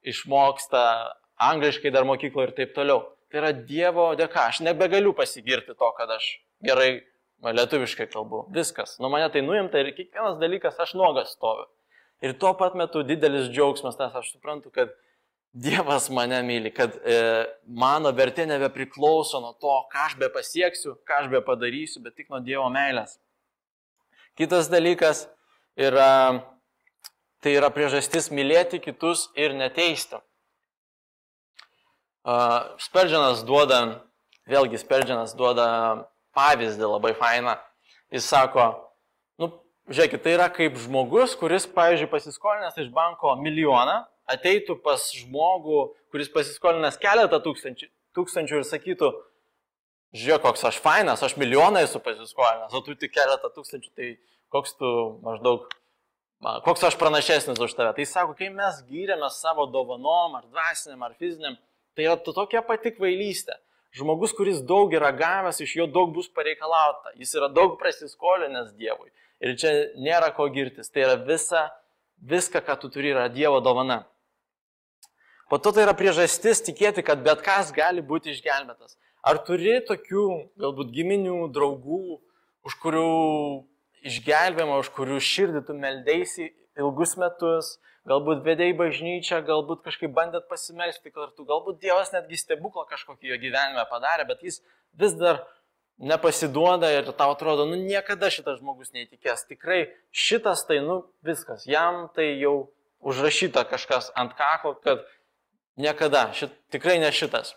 išmoksta 0.08 0.84
angliškai 1.42 1.92
dar 1.92 2.06
mokykloje 2.08 2.50
ir 2.50 2.56
taip 2.56 2.74
toliau. 2.76 3.04
Tai 3.32 3.42
yra 3.42 3.52
Dievo 3.56 4.12
dėka. 4.18 4.48
Aš 4.52 4.62
nebegaliu 4.64 5.14
pasigirti 5.16 5.74
to, 5.74 5.92
kad 5.96 6.10
aš 6.12 6.28
gerai 6.64 7.02
lietuviškai 7.42 8.06
kalbu. 8.12 8.46
Viskas. 8.54 8.98
Nuo 9.00 9.10
mane 9.10 9.28
tai 9.32 9.42
nuimta 9.42 9.80
ir 9.82 9.90
kiekvienas 9.96 10.38
dalykas 10.40 10.78
aš 10.80 10.94
nuogas 10.94 11.32
stoviu. 11.34 11.66
Ir 12.22 12.36
tuo 12.38 12.52
pat 12.54 12.76
metu 12.78 13.02
didelis 13.02 13.48
džiaugsmas, 13.50 13.96
nes 13.98 14.14
aš 14.14 14.28
suprantu, 14.36 14.70
kad 14.70 14.92
Dievas 15.52 16.08
mane 16.08 16.38
myli, 16.42 16.70
kad 16.72 16.94
e, 17.04 17.16
mano 17.68 18.08
vertė 18.16 18.46
nebepriklauso 18.48 19.36
nuo 19.42 19.52
to, 19.60 19.72
ką 19.92 20.06
aš 20.06 20.14
be 20.16 20.30
pasieksiu, 20.32 20.94
ką 21.04 21.18
aš 21.20 21.26
be 21.28 21.42
padarysiu, 21.44 22.00
bet 22.00 22.16
tik 22.16 22.30
nuo 22.32 22.40
Dievo 22.40 22.70
meilės. 22.72 23.18
Kitas 24.40 24.70
dalykas 24.72 25.26
yra, 25.76 26.40
tai 27.44 27.52
yra 27.58 27.68
priežastis 27.68 28.30
mylėti 28.32 28.80
kitus 28.80 29.26
ir 29.36 29.52
neteisti. 29.52 30.16
Sperdžianas 32.80 33.42
duoda, 33.44 33.82
vėlgi 34.48 34.80
Sperdžianas 34.80 35.34
duoda 35.36 35.66
pavyzdį 36.32 36.88
labai 36.94 37.12
fainą. 37.18 37.58
Jis 38.08 38.24
sako, 38.32 38.70
nu, 39.36 39.50
žiūrėkit, 39.92 40.24
tai 40.24 40.32
yra 40.38 40.48
kaip 40.48 40.80
žmogus, 40.80 41.36
kuris, 41.36 41.68
pavyzdžiui, 41.76 42.08
pasiskolinęs 42.08 42.80
iš 42.80 42.88
banko 42.96 43.34
milijoną, 43.36 43.98
ateitų 44.30 44.78
pas 44.84 45.08
žmogų, 45.16 45.92
kuris 46.12 46.30
pasiskolinęs 46.32 46.98
keletą 47.02 47.40
tūkstančių, 47.42 47.88
tūkstančių 48.16 48.60
ir 48.60 48.66
sakytų, 48.68 49.10
žiūrėk, 50.16 50.44
koks 50.44 50.66
aš 50.68 50.80
fainas, 50.84 51.24
aš 51.24 51.36
milijoną 51.40 51.82
esu 51.86 52.02
pasiskolinęs, 52.04 52.74
o 52.74 52.82
tu 52.84 52.96
tik 52.98 53.14
keletą 53.16 53.50
tūkstančių, 53.54 53.90
tai 53.96 54.12
koks 54.52 54.76
tu 54.78 54.92
maždaug, 55.24 55.66
koks 56.66 56.86
aš 56.90 56.98
pranašesnis 57.00 57.60
už 57.60 57.74
tave. 57.78 57.96
Tai 57.96 58.06
sako, 58.08 58.36
kai 58.38 58.52
mes 58.52 58.82
gyrėmės 58.88 59.40
savo 59.40 59.66
dovanom, 59.72 60.38
ar 60.40 60.48
dvasiniam, 60.48 61.02
ar 61.06 61.16
fiziniam, 61.18 61.58
tai 61.96 62.08
yra 62.08 62.18
tokia 62.20 62.64
pati 62.66 62.94
kvailystė. 62.94 63.58
Žmogus, 63.92 64.32
kuris 64.32 64.62
daug 64.64 64.92
yra 64.96 65.10
gavęs, 65.12 65.58
iš 65.60 65.74
jo 65.76 65.86
daug 65.86 66.14
bus 66.16 66.30
pareikalauta. 66.32 67.12
Jis 67.20 67.34
yra 67.36 67.50
daug 67.52 67.74
prasiskolinęs 67.80 68.70
Dievui. 68.78 69.10
Ir 69.44 69.52
čia 69.60 69.72
nėra 70.00 70.30
ko 70.32 70.46
girtis. 70.54 70.88
Tai 70.88 71.02
yra 71.04 71.16
visa, 71.20 71.66
viską, 72.24 72.62
ką 72.64 72.78
tu 72.80 72.88
turi, 72.94 73.10
yra 73.12 73.26
Dievo 73.28 73.60
dovana. 73.60 74.06
Po 75.52 75.58
to 75.60 75.68
tai 75.76 75.82
yra 75.84 75.92
priežastis 75.92 76.62
tikėti, 76.64 77.02
kad 77.04 77.20
bet 77.20 77.42
kas 77.44 77.74
gali 77.76 78.00
būti 78.00 78.30
išgelbėtas. 78.32 78.94
Ar 79.20 79.36
turi 79.44 79.74
tokių 79.84 80.24
galbūt 80.62 80.94
giminių, 80.94 81.34
draugų, 81.52 81.98
už 82.64 82.76
kurių 82.80 83.10
išgelbėjimą, 84.08 84.78
už 84.80 84.88
kurių 84.96 85.20
širdį 85.20 85.62
tu 85.68 85.76
meldėsi 85.76 86.48
ilgus 86.80 87.18
metus, 87.20 87.74
galbūt 88.08 88.40
vedėjai 88.48 88.78
bažnyčią, 88.80 89.42
galbūt 89.44 89.84
kažkaip 89.84 90.16
bandėt 90.16 90.48
pasimelsti 90.48 91.12
kartu, 91.12 91.44
galbūt 91.44 91.84
Dievas 91.84 92.16
netgi 92.16 92.40
stebuklą 92.40 92.88
kažkokį 92.88 93.34
jo 93.34 93.40
gyvenime 93.44 93.84
padarė, 93.92 94.30
bet 94.32 94.40
jis 94.48 94.62
vis 94.96 95.20
dar 95.20 95.44
nepasiduoda 96.00 96.96
ir 96.96 97.12
tau 97.12 97.36
atrodo, 97.36 97.68
nu 97.68 97.76
niekada 97.76 98.32
šitas 98.32 98.62
žmogus 98.64 98.96
neįtikės. 98.96 99.44
Tikrai 99.52 99.82
šitas 100.08 100.64
tai, 100.64 100.80
nu 100.80 101.02
viskas, 101.20 101.68
jam 101.68 102.06
tai 102.16 102.38
jau 102.40 102.70
užrašyta 103.04 103.68
kažkas 103.68 104.14
ant 104.16 104.32
kaklo, 104.38 104.78
kad 104.80 105.04
niekada, 105.76 106.30
šit, 106.36 106.54
tikrai 106.72 106.98
ne 107.02 107.10
šitas. 107.12 107.54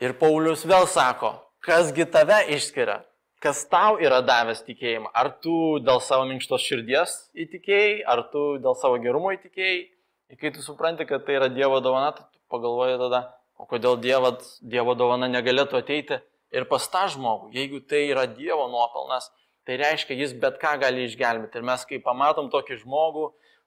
Ir 0.00 0.14
Paulius 0.16 0.64
vėl 0.64 0.86
sako, 0.88 1.34
kasgi 1.64 2.06
tave 2.08 2.38
išskiria, 2.56 3.02
kas 3.44 3.62
tau 3.68 3.98
yra 4.00 4.20
davęs 4.24 4.62
tikėjimą. 4.64 5.10
Ar 5.16 5.32
tu 5.44 5.80
dėl 5.84 6.00
savo 6.04 6.24
minkštos 6.30 6.64
širdies 6.64 7.16
įtikėjai, 7.36 8.00
ar 8.08 8.24
tu 8.32 8.44
dėl 8.62 8.76
savo 8.80 9.00
gerumo 9.02 9.34
įtikėjai. 9.36 9.82
Ir 10.30 10.38
kai 10.38 10.52
tu 10.54 10.62
supranti, 10.62 11.04
kad 11.08 11.26
tai 11.26 11.36
yra 11.40 11.50
Dievo 11.50 11.80
dovana, 11.82 12.12
tai 12.14 12.24
tu 12.30 12.38
pagalvoji 12.52 13.00
tada, 13.00 13.24
o 13.58 13.66
kodėl 13.68 13.98
dievas, 14.00 14.56
Dievo 14.62 14.94
dovana 14.94 15.28
negalėtų 15.28 15.80
ateiti 15.80 16.20
ir 16.54 16.66
pas 16.70 16.86
tą 16.88 17.08
žmogų. 17.10 17.50
Jeigu 17.56 17.82
tai 17.90 18.04
yra 18.12 18.28
Dievo 18.30 18.68
nuopelnas, 18.70 19.28
tai 19.66 19.80
reiškia, 19.80 20.16
jis 20.22 20.36
bet 20.40 20.60
ką 20.62 20.76
gali 20.82 21.08
išgelbėti. 21.08 21.58
Ir 21.58 21.66
mes, 21.66 21.84
kai 21.88 22.00
pamatom 22.04 22.48
tokį 22.52 22.78
žmogų, 22.84 23.26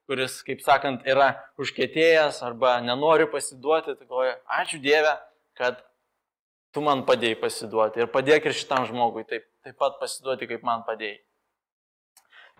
kuris, 0.09 0.41
kaip 0.45 0.61
sakant, 0.63 1.05
yra 1.07 1.29
užkėtėjęs 1.61 2.41
arba 2.45 2.77
nenori 2.83 3.27
pasiduoti, 3.31 3.95
tai 3.97 4.07
galvoju, 4.07 4.35
ačiū 4.59 4.79
Dieve, 4.83 5.13
kad 5.59 5.79
tu 6.73 6.83
man 6.83 7.05
padėjai 7.07 7.39
pasiduoti 7.39 8.03
ir 8.03 8.09
padėk 8.11 8.49
ir 8.49 8.57
šitam 8.57 8.87
žmogui 8.89 9.23
taip, 9.29 9.45
taip 9.63 9.77
pat 9.79 9.99
pasiduoti, 10.01 10.49
kaip 10.49 10.65
man 10.65 10.83
padėjai. 10.87 11.21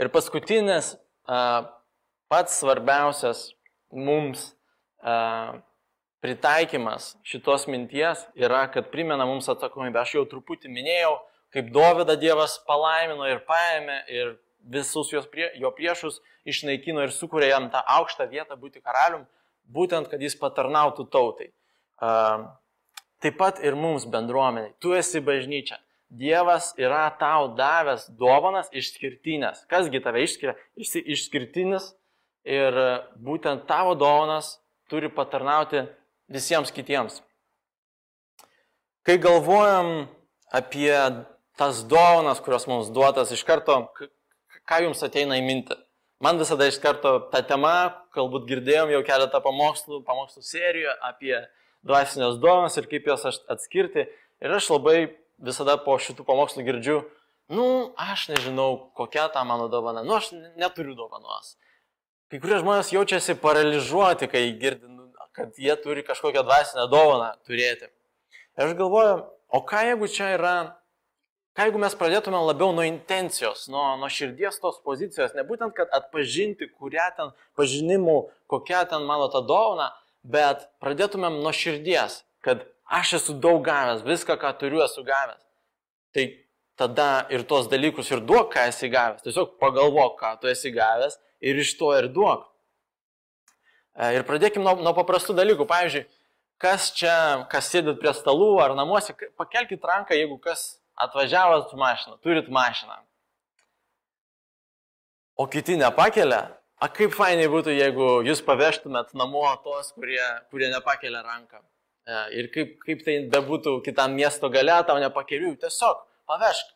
Ir 0.02 0.10
paskutinis, 0.14 0.96
pats 2.32 2.58
svarbiausias 2.62 3.52
mums 3.94 4.52
pritaikymas 6.24 7.14
šitos 7.28 7.68
minties 7.68 8.24
yra, 8.40 8.64
kad 8.72 8.90
primena 8.94 9.28
mums 9.28 9.50
atsakomybę. 9.52 10.00
Aš 10.02 10.16
jau 10.18 10.24
truputį 10.32 10.72
minėjau, 10.72 11.18
kaip 11.54 11.70
Dovydą 11.76 12.16
Dievas 12.18 12.56
palaimino 12.68 13.28
ir 13.30 13.44
paėmė 13.50 14.00
ir 14.10 14.32
visus 14.64 15.12
prie, 15.32 15.52
jo 15.60 15.72
priešus 15.76 16.22
išnaikino 16.46 17.04
ir 17.04 17.12
sukūrė 17.12 17.52
jam 17.52 17.70
tą 17.74 17.84
aukštą 18.00 18.30
vietą 18.32 18.56
būti 18.60 18.82
karalium, 18.82 19.28
būtent, 19.68 20.10
kad 20.12 20.22
jis 20.22 20.36
patarnautų 20.40 21.08
tautai. 21.12 21.52
Uh, 22.04 22.52
Taip 23.24 23.38
pat 23.40 23.62
ir 23.64 23.78
mums 23.80 24.04
bendruomeniai. 24.04 24.74
Tu 24.84 24.92
esi 25.00 25.22
bažnyčia. 25.24 25.78
Dievas 26.12 26.74
yra 26.76 27.06
tau 27.16 27.54
davęs 27.56 28.10
dovanas 28.20 28.68
išskirtinės. 28.76 29.64
Kasgi 29.72 30.02
tave 30.04 30.26
išskiria? 30.26 30.58
Esi 30.76 31.00
išskirtinis 31.00 31.94
ir 32.44 32.76
būtent 33.16 33.64
tavo 33.70 33.96
dovanas 33.96 34.58
turi 34.92 35.08
patarnauti 35.08 35.86
visiems 36.28 36.74
kitiems. 36.76 37.22
Kai 39.08 39.16
galvojam 39.24 40.10
apie 40.52 40.92
tas 41.56 41.80
dovanas, 41.88 42.44
kurios 42.44 42.68
mums 42.68 42.92
duotas, 42.92 43.32
iš 43.32 43.46
karto, 43.48 43.86
ką 44.70 44.84
jums 44.86 45.04
ateina 45.06 45.40
į 45.40 45.44
mintį? 45.48 45.80
Man 46.24 46.40
visada 46.40 46.70
iš 46.70 46.78
karto 46.80 47.18
ta 47.34 47.42
tema, 47.44 48.04
galbūt 48.16 48.46
girdėjom 48.48 48.94
jau 48.94 49.02
keletą 49.04 49.42
pamokslų, 49.44 50.04
pamokslų 50.08 50.46
serijų 50.48 50.94
apie 51.04 51.36
dvasinės 51.84 52.38
dovanas 52.40 52.78
ir 52.80 52.88
kaip 52.92 53.10
jas 53.12 53.26
atskirti. 53.52 54.06
Ir 54.44 54.56
aš 54.56 54.70
labai 54.72 54.98
visada 55.44 55.76
po 55.84 55.98
šitų 56.00 56.24
pamokslų 56.28 56.64
girdžiu, 56.68 57.02
nu, 57.52 57.66
aš 58.00 58.30
nežinau, 58.32 58.70
kokia 58.96 59.28
ta 59.34 59.44
mano 59.48 59.68
dovana, 59.72 60.06
nu, 60.08 60.16
aš 60.16 60.32
neturiu 60.60 60.96
dovanos. 60.96 61.58
Kai 62.32 62.40
kurie 62.42 62.62
žmonės 62.62 62.94
jaučiasi 62.94 63.36
paralyžiuoti, 63.42 64.30
kai 64.32 64.46
girdi, 64.62 64.88
nu, 64.88 65.10
kad 65.36 65.58
jie 65.60 65.76
turi 65.84 66.06
kažkokią 66.08 66.46
dvasinę 66.46 66.88
dovaną 66.92 67.34
turėti. 67.48 67.92
Ir 68.56 68.70
aš 68.70 68.78
galvoju, 68.80 69.20
o 69.54 69.62
ką 69.68 69.84
jeigu 69.90 70.10
čia 70.10 70.34
yra, 70.38 70.56
ką 71.54 71.68
jeigu 71.68 71.82
mes 71.82 71.96
pradėtume 71.98 72.40
labiau 72.42 72.74
nuo 72.76 72.86
intencijos, 72.88 73.68
nuo, 73.72 73.86
nuo 74.02 74.10
širdies 74.10 74.60
tos 74.62 74.80
pozicijos, 74.86 75.36
ne 75.38 75.46
būtent, 75.48 75.76
kad 75.78 75.92
atpažinti, 75.94 76.70
kurią 76.74 77.10
ten 77.18 77.34
pažinimų, 77.60 78.18
kokia 78.50 78.84
ten 78.90 79.06
mano 79.10 79.30
ta 79.34 79.44
dovana, 79.46 79.92
bet 80.24 80.68
pradėtumėm 80.84 81.42
nuo 81.44 81.54
širdies, 81.54 82.22
kad 82.46 82.66
aš 82.90 83.18
esu 83.20 83.36
daug 83.44 83.62
gavęs, 83.66 84.06
viską, 84.08 84.38
ką 84.42 84.54
turiu, 84.60 84.82
esu 84.86 85.04
gavęs. 85.06 85.42
Tai 86.14 86.26
tada 86.80 87.28
ir 87.34 87.46
tuos 87.50 87.70
dalykus 87.72 88.10
ir 88.12 88.24
duok, 88.26 88.52
ką 88.54 88.68
esi 88.72 88.90
gavęs. 88.94 89.24
Tiesiog 89.26 89.58
pagalvok, 89.62 90.18
ką 90.20 90.34
tu 90.42 90.50
esi 90.52 90.74
gavęs 90.74 91.18
ir 91.42 91.60
iš 91.60 91.76
to 91.80 91.92
ir 91.98 92.10
duok. 92.14 92.48
E, 93.94 94.14
ir 94.18 94.26
pradėkime 94.28 94.66
nuo, 94.66 94.76
nuo 94.82 94.94
paprastų 94.98 95.36
dalykų. 95.38 95.68
Pavyzdžiui, 95.70 96.06
kas 96.62 96.90
čia, 96.98 97.16
kas 97.52 97.70
sėdit 97.70 98.00
prie 98.02 98.14
stalų 98.16 98.56
ar 98.64 98.76
namuose, 98.78 99.16
pakelkite 99.38 99.90
ranką, 99.90 100.18
jeigu 100.18 100.40
kas 100.42 100.80
atvažiavot 100.96 101.70
su 101.70 101.78
mašina, 101.78 102.18
turit 102.24 102.50
mašiną. 102.50 102.98
O 105.36 105.48
kiti 105.48 105.78
nepakelia. 105.78 106.52
A 106.84 106.90
kaip 106.92 107.14
fainai 107.16 107.48
būtų, 107.48 107.72
jeigu 107.78 108.08
jūs 108.28 108.42
pavežtumėt 108.44 109.14
namo 109.18 109.46
tos, 109.64 109.94
kurie, 109.96 110.22
kurie 110.52 110.68
nepakelia 110.74 111.24
ranką. 111.24 111.62
E, 112.04 112.18
ir 112.40 112.50
kaip, 112.52 112.76
kaip 112.84 113.06
tai 113.06 113.18
bebūtų 113.32 113.78
kitam 113.86 114.18
miesto 114.18 114.50
gale, 114.52 114.76
tau 114.84 115.00
nepakeliu, 115.00 115.54
tiesiog 115.62 116.02
pavežk. 116.28 116.74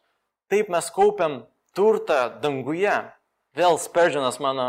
Taip 0.47 0.71
mes 0.71 0.87
kaupiam 0.95 1.41
turtą 1.75 2.27
danguje. 2.41 2.95
Vėl 3.57 3.79
Sperdžinas 3.81 4.39
mano 4.39 4.67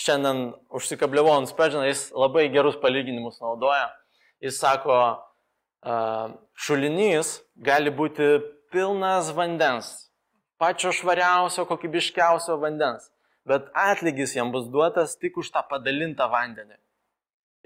šiandien 0.00 0.54
užsikabliavau 0.72 1.36
ant 1.42 1.50
Sperdžiną, 1.50 1.84
jis 1.90 2.06
labai 2.16 2.48
gerus 2.54 2.78
palyginimus 2.80 3.42
naudoja. 3.44 3.90
Jis 4.40 4.56
sako, 4.62 4.96
šulinys 6.56 7.40
gali 7.60 7.92
būti 7.92 8.38
pilnas 8.70 9.30
vandens, 9.34 10.10
pačio 10.58 10.92
švariausio, 10.94 11.64
kokybiškiausio 11.68 12.56
vandens, 12.62 13.10
bet 13.48 13.68
atlygis 13.74 14.36
jam 14.36 14.52
bus 14.52 14.68
duotas 14.70 15.16
tik 15.18 15.40
už 15.42 15.50
tą 15.54 15.64
padalintą 15.68 16.28
vandenį. 16.30 16.76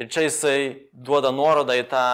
Ir 0.01 0.11
čia 0.11 0.27
jisai 0.27 0.61
duoda 0.91 1.31
nuorodą 1.31 1.77
į 1.79 1.85
tą, 1.91 2.07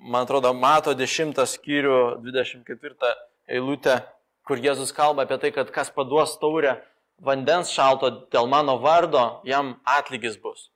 man 0.00 0.24
atrodo, 0.24 0.54
mato 0.56 0.94
10 0.96 1.36
skyrių 1.52 1.98
24 2.24 3.10
eilutę, 3.46 3.98
kur 4.46 4.62
Jėzus 4.62 4.94
kalba 4.96 5.26
apie 5.26 5.36
tai, 5.42 5.50
kad 5.52 5.72
kas 5.74 5.90
paduos 5.92 6.38
taurę 6.40 6.78
vandens 7.20 7.72
šalto 7.74 8.10
dėl 8.32 8.48
mano 8.48 8.78
vardo, 8.80 9.42
jam 9.44 9.74
atlygis 9.84 10.38
bus. 10.40 10.70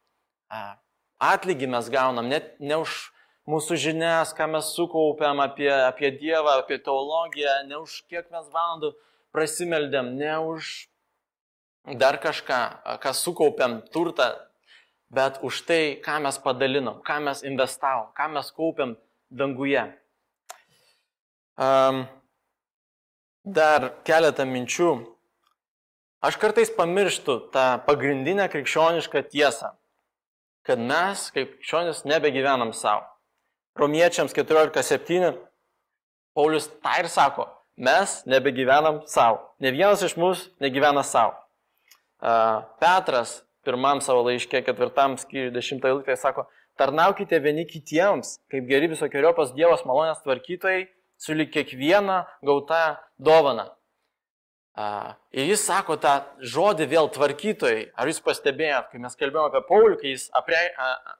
Atlygį 1.21 1.69
mes 1.71 1.89
gaunam 1.93 2.29
net 2.29 2.57
ne 2.61 2.81
už 2.81 3.11
mūsų 3.49 3.79
žinias, 3.81 4.35
ką 4.37 4.49
mes 4.51 4.73
sukaupėm 4.77 5.41
apie, 5.45 5.71
apie 5.71 6.11
Dievą, 6.19 6.59
apie 6.61 6.81
teologiją, 6.83 7.63
ne 7.69 7.81
už 7.81 8.03
kiek 8.11 8.29
mes 8.33 8.49
valandų 8.53 8.93
prasimeldėm, 9.33 10.15
ne 10.19 10.37
už 10.53 10.71
dar 12.01 12.21
kažką, 12.21 12.61
ką 13.01 13.13
sukaupėm 13.17 13.81
turtą, 13.95 14.33
bet 15.11 15.41
už 15.43 15.63
tai, 15.67 15.83
ką 16.05 16.21
mes 16.27 16.39
padalinom, 16.39 17.01
ką 17.07 17.21
mes 17.25 17.43
investavom, 17.47 18.11
ką 18.17 18.29
mes 18.35 18.51
kaupiam 18.55 18.97
danguje. 19.31 19.87
Um, 21.61 22.07
dar 23.45 23.91
keletą 24.05 24.47
minčių. 24.49 24.93
Aš 26.21 26.37
kartais 26.37 26.69
pamirštu 26.77 27.39
tą 27.55 27.81
pagrindinę 27.87 28.47
krikščionišką 28.53 29.23
tiesą, 29.33 29.73
kad 30.69 30.81
mes, 30.81 31.31
kaip 31.33 31.55
krikščionis, 31.57 32.05
nebegyvenam 32.05 32.75
savo. 32.77 33.07
Romiečiams 33.81 34.35
14.7 34.37 35.33
Paulius 36.37 36.69
tą 36.69 36.99
ir 37.01 37.09
sako, 37.09 37.47
mes 37.77 38.21
nebegyvenam 38.29 39.01
savo. 39.09 39.41
Ne 39.61 39.73
vienas 39.73 40.03
iš 40.05 40.15
mūsų 40.21 40.53
negyvena 40.63 41.03
savo. 41.07 41.33
Petras 42.81 43.41
pirmam 43.65 44.03
savo 44.05 44.23
laiškė, 44.29 44.61
ketvirtam 44.67 45.17
skyriui, 45.21 45.55
dešimtą 45.55 45.91
eilutę, 45.91 46.17
sako, 46.21 46.47
tarnaukite 46.81 47.41
vieni 47.41 47.65
kitiems, 47.69 48.37
kaip 48.53 48.69
geri 48.69 48.93
visokiojopas 48.93 49.55
Dievas 49.57 49.85
malonės 49.89 50.21
tvarkytojai, 50.25 50.87
sulik 51.21 51.53
kiekvieną 51.57 52.23
gautą 52.47 52.83
dovaną. 53.19 53.71
Ir 54.79 55.49
jis 55.51 55.65
sako 55.67 55.97
tą 56.01 56.13
žodį 56.47 56.87
vėl 56.93 57.09
tvarkytojai. 57.13 57.89
Ar 57.99 58.09
jūs 58.09 58.21
pastebėjot, 58.25 58.93
kai 58.93 59.01
mes 59.03 59.19
kalbėjome 59.19 59.51
apie 59.51 59.63
Paulių, 59.67 59.97
kai 60.01 60.13
jis 60.15 60.29
apre, 60.37 60.61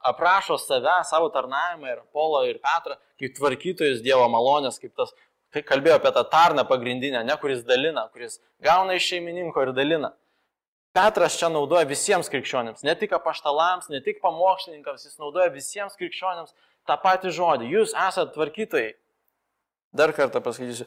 aprašo 0.07 0.57
save, 0.63 1.01
savo 1.09 1.29
tarnavimą 1.35 1.91
ir 1.91 1.99
Paulo 2.15 2.45
ir 2.47 2.61
Petrą, 2.63 2.97
kaip 3.21 3.35
tvarkytojus 3.37 4.05
Dievo 4.07 4.29
malonės, 4.33 4.79
kaip 4.81 4.95
tas, 4.97 5.13
kai 5.53 5.65
kalbėjo 5.67 5.99
apie 5.99 6.15
tą 6.15 6.25
tarną 6.31 6.65
pagrindinę, 6.71 7.25
ne 7.27 7.37
kuris 7.43 7.67
dalina, 7.67 8.07
kuris 8.15 8.39
gauna 8.63 8.97
iš 8.97 9.11
šeimininko 9.11 9.67
ir 9.67 9.75
dalina. 9.77 10.15
Petras 10.95 11.37
čia 11.39 11.51
naudoja 11.51 11.87
visiems 11.87 12.31
krikščionėms, 12.31 12.87
ne 12.87 12.95
tik 12.99 13.13
apaštalams, 13.19 13.91
ne 13.93 14.01
tik 14.03 14.23
pamokslininkams, 14.23 15.05
jis 15.07 15.21
naudoja 15.23 15.51
visiems 15.55 15.99
krikščionėms 15.99 16.55
tą 16.87 16.97
patį 17.03 17.35
žodį. 17.37 17.69
Jūs 17.77 17.95
esate 17.95 18.33
tvarkytojai. 18.35 18.97
Dar 19.95 20.15
kartą 20.15 20.43
pasakysiu, 20.43 20.87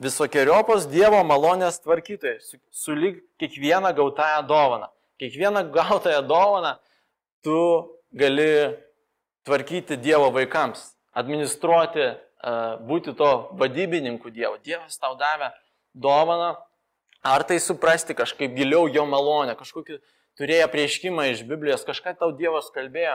visokiojopos 0.00 0.88
Dievo 0.88 1.20
malonės 1.26 1.80
tvarkytojai, 1.84 2.38
sulyg 2.72 3.22
kiekvieną 3.40 3.92
gautąją 3.96 4.42
dovaną. 4.48 4.88
Kiekvieną 5.20 5.66
gautąją 5.70 6.22
dovaną 6.26 6.74
tu 7.44 7.58
gali 8.12 8.76
tvarkyti 9.44 9.98
Dievo 9.98 10.30
vaikams, 10.32 10.94
administruoti, 11.12 12.00
e, 12.00 12.16
būti 12.88 13.12
to 13.14 13.50
vadybininku 13.60 14.30
Dievo. 14.30 14.56
Dievas 14.64 14.96
tau 14.98 15.12
davė 15.20 15.52
dovaną 15.94 16.54
Ar 17.24 17.40
tai 17.42 17.56
suprasti 17.56 18.12
kažkaip 18.12 18.52
giliau 18.52 18.84
jo 18.92 19.06
malonę, 19.08 19.54
kažkokį 19.56 19.96
turėjo 20.36 20.66
prieškimą 20.68 21.30
iš 21.32 21.40
Biblijos, 21.48 21.86
kažką 21.88 22.12
tau 22.20 22.34
Dievas 22.36 22.68
kalbėjo, 22.74 23.14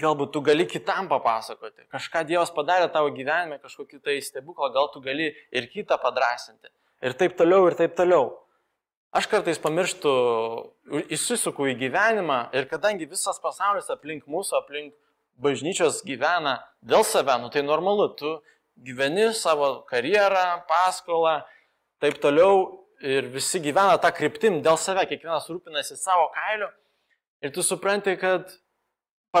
galbūt 0.00 0.32
tu 0.34 0.42
gali 0.44 0.66
kitam 0.66 1.08
papasakoti, 1.10 1.86
kažką 1.92 2.24
Dievas 2.28 2.52
padarė 2.54 2.88
tavo 2.92 3.12
gyvenime, 3.14 3.60
kažkokį 3.62 4.00
tai 4.04 4.16
stebuklą, 4.24 4.70
gal 4.74 4.90
tu 4.92 5.02
gali 5.04 5.30
ir 5.54 5.68
kitą 5.70 5.98
padrasinti. 6.02 6.70
Ir 7.04 7.14
taip 7.18 7.36
toliau, 7.38 7.68
ir 7.68 7.76
taip 7.78 7.94
toliau. 7.98 8.32
Aš 9.14 9.28
kartais 9.30 9.60
pamirštu, 9.62 10.10
įsisuku 11.14 11.68
į 11.70 11.76
gyvenimą 11.84 12.38
ir 12.56 12.66
kadangi 12.70 13.06
visas 13.06 13.38
pasaulis 13.42 13.90
aplink 13.92 14.24
mūsų, 14.26 14.56
aplink 14.58 14.94
bažnyčios 15.38 16.00
gyvena 16.06 16.56
dėl 16.82 17.06
save, 17.06 17.36
nu 17.42 17.50
tai 17.54 17.62
normalu, 17.62 18.08
tu 18.18 18.32
gyveni 18.82 19.28
savo 19.38 19.84
karjerą, 19.86 20.64
paskolą, 20.70 21.42
taip 22.02 22.18
toliau 22.22 22.80
ir 23.04 23.30
visi 23.30 23.62
gyvena 23.62 24.00
tą 24.02 24.10
kryptim 24.14 24.58
dėl 24.66 24.78
save, 24.80 25.06
kiekvienas 25.10 25.46
rūpinasi 25.50 25.98
savo 26.00 26.30
kailiu 26.34 26.72
ir 27.44 27.52
tu 27.54 27.62
supranti, 27.62 28.16
kad 28.18 28.50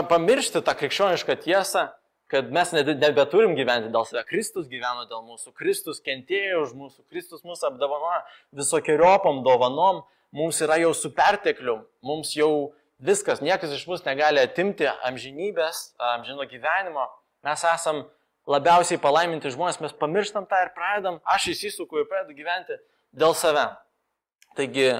pamiršti 0.02 0.62
tą 0.64 0.74
krikščionišką 0.74 1.36
tiesą, 1.44 1.88
kad 2.30 2.50
mes 2.52 2.72
nebeturim 2.74 3.54
gyventi 3.54 3.92
dėl 3.94 4.06
save. 4.08 4.24
Kristus 4.26 4.66
gyveno 4.70 5.04
dėl 5.10 5.22
mūsų, 5.26 5.52
Kristus 5.54 6.00
kentėjo 6.02 6.64
už 6.64 6.72
mūsų, 6.78 7.04
Kristus 7.12 7.44
mūsų 7.46 7.68
apdovanoja 7.70 8.24
visokiojopom 8.58 9.44
dovanom, 9.46 10.02
mums 10.34 10.58
yra 10.64 10.80
jau 10.82 10.90
su 10.96 11.12
pertekliu, 11.14 11.82
mums 12.02 12.32
jau 12.34 12.72
viskas, 12.98 13.42
niekas 13.44 13.76
iš 13.76 13.86
mūsų 13.90 14.08
negali 14.08 14.42
atimti 14.42 14.88
amžinybės, 15.06 15.92
amžino 16.14 16.48
gyvenimo. 16.50 17.06
Mes 17.44 17.64
esam 17.68 18.04
labiausiai 18.50 19.00
palaiminti 19.00 19.52
žmonės, 19.52 19.80
mes 19.84 19.94
pamirštam 20.00 20.48
tą 20.48 20.64
ir 20.64 20.74
pradedam, 20.76 21.20
aš 21.28 21.52
įsisuku 21.54 22.00
ir 22.00 22.08
pradedu 22.10 22.36
gyventi 22.36 22.80
dėl 23.14 23.36
save. 23.36 23.68
Taigi 24.58 24.94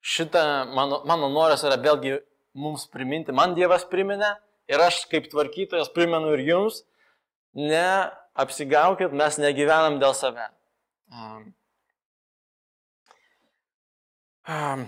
šitą 0.00 0.42
mano, 0.74 1.02
mano 1.08 1.28
noras 1.32 1.64
yra 1.66 1.78
vėlgi 1.80 2.18
mums 2.54 2.86
priminti, 2.90 3.34
man 3.34 3.54
Dievas 3.56 3.84
priminė 3.90 4.34
ir 4.70 4.82
aš 4.82 5.04
kaip 5.10 5.28
tvarkytojas 5.30 5.90
primenu 5.94 6.32
ir 6.36 6.44
jums, 6.46 6.82
neapsigaukit, 7.56 9.14
mes 9.16 9.38
negyvenam 9.42 9.98
dėl 10.02 10.14
save. 10.14 10.46
Um, 11.10 11.50
um, 14.46 14.86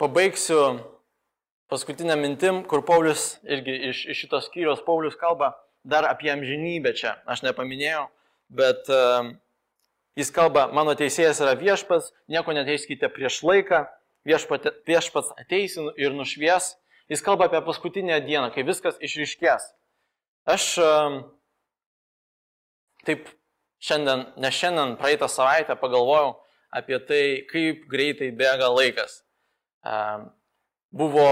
pabaigsiu 0.00 0.60
paskutinę 1.68 2.16
mintim, 2.20 2.62
kur 2.68 2.84
Paulius 2.86 3.34
irgi 3.44 3.76
iš, 3.90 4.04
iš 4.12 4.24
šitos 4.24 4.48
skyrios 4.48 4.84
Paulius 4.86 5.16
kalba 5.20 5.54
dar 5.84 6.08
apie 6.08 6.32
amžinybę 6.32 6.94
čia. 6.96 7.18
Aš 7.28 7.44
nepaminėjau, 7.44 8.06
bet 8.48 8.88
um, 8.92 9.34
Jis 10.14 10.30
kalba, 10.30 10.68
mano 10.70 10.92
teisėjas 10.94 11.40
yra 11.42 11.56
viešpats, 11.58 12.12
nieko 12.30 12.52
neteiskite 12.54 13.08
prieš 13.10 13.40
laiką, 13.42 13.80
viešpat, 14.28 14.70
viešpats 14.88 15.34
ateis 15.40 15.76
ir 16.00 16.16
nušvies. 16.16 16.74
Jis 17.12 17.22
kalba 17.24 17.50
apie 17.50 17.60
paskutinę 17.64 18.16
dieną, 18.24 18.48
kai 18.54 18.64
viskas 18.64 18.96
išriškės. 19.04 19.66
Aš 20.48 20.64
taip 23.04 23.28
šiandien, 23.84 24.26
ne 24.40 24.50
šiandien, 24.52 24.96
praeitą 25.00 25.28
savaitę 25.28 25.76
pagalvojau 25.76 26.38
apie 26.74 26.98
tai, 27.04 27.24
kaip 27.50 27.84
greitai 27.90 28.30
bėga 28.34 28.70
laikas. 28.72 29.20
Buvo 30.94 31.28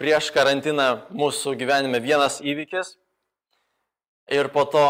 prieš 0.00 0.28
karantiną 0.34 1.06
mūsų 1.14 1.54
gyvenime 1.60 2.00
vienas 2.02 2.40
įvykis 2.44 2.96
ir 4.32 4.48
po 4.52 4.64
to 4.68 4.84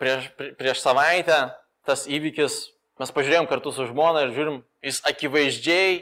prieš, 0.00 0.28
prieš 0.58 0.84
savaitę 0.84 1.40
tas 1.88 2.06
įvykis, 2.10 2.56
mes 3.00 3.12
pažiūrėjom 3.16 3.48
kartu 3.50 3.72
su 3.72 3.88
žmona 3.88 4.26
ir 4.26 4.34
žiūrim, 4.36 4.60
jis 4.84 5.00
akivaizdžiai 5.08 6.00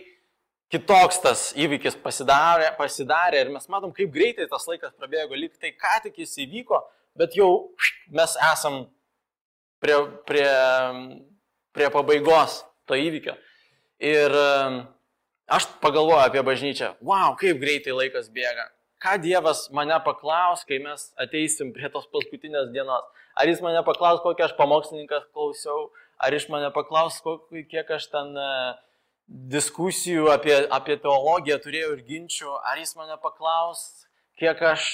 kitoks 0.72 1.22
tas 1.24 1.46
įvykis 1.57 1.96
pasidarė, 2.02 2.72
pasidarė 2.78 3.44
ir 3.44 3.54
mes 3.54 3.68
matom, 3.72 3.94
kaip 3.96 4.12
greitai 4.12 4.48
tas 4.50 4.66
laikas 4.68 4.92
prabėgo, 4.98 5.38
lyg 5.38 5.57
tai 5.61 5.72
ką 5.72 5.96
tik 6.04 6.20
jis 6.24 6.37
įvyko, 6.44 6.83
bet 7.18 7.37
jau 7.38 7.70
mes 8.14 8.37
esam 8.52 8.85
prie, 9.81 9.96
prie 10.28 10.46
prie 11.78 11.90
pabaigos 11.94 12.62
to 12.88 12.98
įvykio. 12.98 13.37
Ir 14.02 14.35
aš 15.50 15.68
pagalvoju 15.83 16.24
apie 16.24 16.42
bažnyčią, 16.46 16.96
wow, 17.04 17.37
kaip 17.38 17.61
greitai 17.62 17.94
laikas 17.96 18.28
bėga. 18.35 18.68
Ką 18.98 19.14
Dievas 19.22 19.68
mane 19.74 19.94
paklaus, 20.02 20.64
kai 20.66 20.81
mes 20.83 21.04
ateisim 21.22 21.70
prie 21.74 21.87
tos 21.94 22.09
paskutinės 22.11 22.72
dienos. 22.74 23.07
Ar 23.38 23.46
jis 23.46 23.62
mane 23.62 23.78
paklaus, 23.87 24.18
kokią 24.24 24.48
aš 24.48 24.57
pamokslininkas 24.59 25.28
klausiau, 25.31 25.92
ar 26.18 26.35
iš 26.35 26.48
mane 26.50 26.72
paklaus, 26.74 27.20
kiek 27.70 27.92
aš 27.94 28.09
ten 28.11 28.35
uh, 28.35 28.74
diskusijų 29.29 30.31
apie, 30.33 30.55
apie 30.73 30.97
teologiją 31.03 31.59
turėjau 31.62 31.93
ir 31.97 32.05
ginčių, 32.09 32.53
ar 32.64 32.81
jis 32.81 32.95
mane 32.97 33.19
paklaus, 33.23 33.85
kiek 34.41 34.61
aš, 34.71 34.88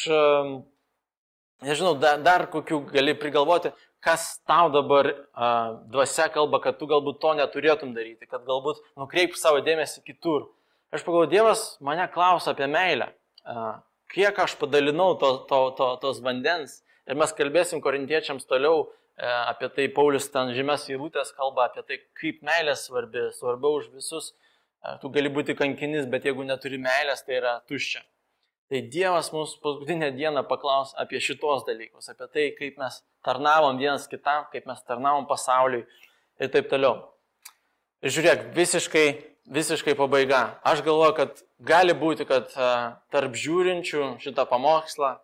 nežinau, 1.64 1.94
dar, 2.01 2.18
dar 2.25 2.47
kokių 2.51 2.81
gali 2.90 3.14
prigalvoti, 3.18 3.70
kas 4.05 4.35
tau 4.44 4.68
dabar 4.68 5.09
uh, 5.09 5.79
dvasia 5.88 6.27
kalba, 6.29 6.59
kad 6.61 6.77
tu 6.77 6.85
galbūt 6.90 7.23
to 7.23 7.31
neturėtum 7.38 7.94
daryti, 7.97 8.29
kad 8.29 8.42
galbūt 8.44 8.83
nukreip 9.01 9.38
savo 9.40 9.62
dėmesį 9.64 10.03
kitur. 10.05 10.51
Aš 10.92 11.07
pagalvoju, 11.07 11.31
Dievas 11.33 11.62
mane 11.81 12.05
klausia 12.12 12.53
apie 12.53 12.68
meilę, 12.68 13.09
uh, 13.49 13.79
kiek 14.12 14.37
aš 14.44 14.59
padalinau 14.61 15.14
to, 15.23 15.31
to, 15.49 15.62
to, 15.79 15.88
tos 16.03 16.20
vandens. 16.27 16.83
Ir 17.09 17.16
mes 17.20 17.33
kalbėsim 17.37 17.81
korintiečiams 17.85 18.44
toliau 18.49 18.85
E, 18.85 19.04
apie 19.22 19.68
tai 19.70 19.87
Paulius 19.94 20.27
ten 20.33 20.50
žymės 20.57 20.88
įlūtės 20.90 21.35
kalba, 21.37 21.68
apie 21.68 21.85
tai, 21.87 22.00
kaip 22.18 22.40
meilė 22.42 22.74
svarbi, 22.79 23.29
svarbiau 23.37 23.79
už 23.79 23.92
visus. 23.94 24.33
E, 24.83 24.96
tu 25.03 25.11
gali 25.14 25.31
būti 25.31 25.55
kankinis, 25.55 26.09
bet 26.11 26.27
jeigu 26.27 26.46
neturi 26.46 26.81
meilės, 26.83 27.22
tai 27.27 27.38
yra 27.38 27.55
tuščia. 27.68 28.03
Tai 28.72 28.81
Dievas 28.90 29.29
mūsų 29.31 29.61
paskutinę 29.62 30.09
dieną 30.16 30.42
paklaus 30.48 30.94
apie 30.98 31.20
šitos 31.22 31.66
dalykus, 31.68 32.09
apie 32.11 32.27
tai, 32.33 32.46
kaip 32.57 32.81
mes 32.81 33.03
tarnavom 33.24 33.79
vienas 33.79 34.09
kitam, 34.11 34.48
kaip 34.50 34.66
mes 34.66 34.81
tarnavom 34.88 35.29
pasauliui 35.31 35.85
ir 36.40 36.50
taip 36.50 36.70
toliau. 36.72 37.05
Ir 38.05 38.12
žiūrėk, 38.12 38.48
visiškai, 38.57 39.05
visiškai 39.55 39.94
pabaiga. 39.96 40.59
Aš 40.66 40.83
galvoju, 40.85 41.14
kad 41.20 41.44
gali 41.62 41.94
būti, 41.96 42.27
kad 42.29 42.50
e, 42.50 42.72
tarp 43.14 43.38
žiūrinčių 43.38 44.16
šitą 44.24 44.48
pamokslą 44.50 45.14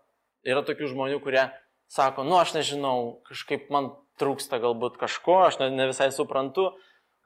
yra 0.46 0.62
tokių 0.64 0.92
žmonių, 0.94 1.18
kurie 1.24 1.48
sako, 1.90 2.24
nu 2.24 2.38
aš 2.38 2.55
nežinau, 2.55 3.20
kažkaip 3.26 3.70
man 3.74 3.90
trūksta 4.20 4.61
galbūt 4.62 5.00
kažko, 5.00 5.40
aš 5.48 5.59
ne, 5.62 5.70
ne 5.74 5.88
visai 5.90 6.11
suprantu, 6.14 6.70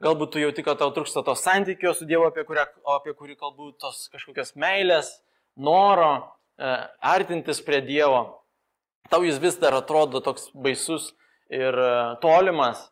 galbūt 0.03 0.33
tu 0.33 0.41
jauti, 0.41 0.63
kad 0.65 0.79
tau 0.81 0.93
trūksta 0.95 1.23
to 1.27 1.35
santykio 1.39 1.93
su 1.95 2.07
Dievu, 2.09 2.25
apie, 2.29 2.45
kurią, 2.47 2.65
apie 2.95 3.13
kurį 3.17 3.37
kalbu, 3.39 3.73
tos 3.81 4.07
kažkokios 4.13 4.55
meilės, 4.59 5.11
noro 5.55 6.09
e, 6.17 6.73
artintis 7.13 7.61
prie 7.65 7.83
Dievo. 7.85 8.25
Tau 9.11 9.21
jis 9.21 9.37
vis 9.41 9.59
dar 9.61 9.77
atrodo 9.77 10.23
toks 10.25 10.49
baisus 10.57 11.11
ir 11.53 11.77
e, 11.77 11.95
tolimas. 12.23 12.87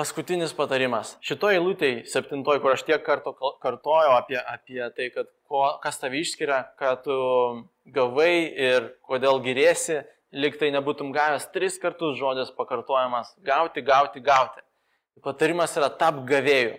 Paskutinis 0.00 0.54
patarimas. 0.56 1.12
Šitoje 1.24 1.58
eilutėje, 1.58 2.04
septintoje, 2.08 2.62
kur 2.62 2.72
aš 2.72 2.86
tiek 2.88 3.02
kartų 3.04 3.34
kartojau 3.60 4.14
apie, 4.16 4.38
apie 4.40 4.80
tai, 4.96 5.10
kad 5.12 5.28
ko, 5.50 5.66
kas 5.82 6.00
tave 6.00 6.22
išskiria, 6.22 6.62
kad 6.80 7.02
tu 7.04 7.16
gavai 7.84 8.48
ir 8.48 8.94
kodėl 9.04 9.42
gyrėsi, 9.44 10.00
liktai 10.32 10.70
nebūtum 10.74 11.12
gavęs 11.14 11.48
tris 11.54 11.78
kartus 11.82 12.18
žodis 12.18 12.52
pakartojamas- 12.56 13.34
gauti, 13.50 13.82
gauti, 13.82 14.20
gauti. 14.20 14.60
Patarimas 15.22 15.76
yra 15.76 15.90
tap 15.90 16.22
gavėjų. 16.24 16.78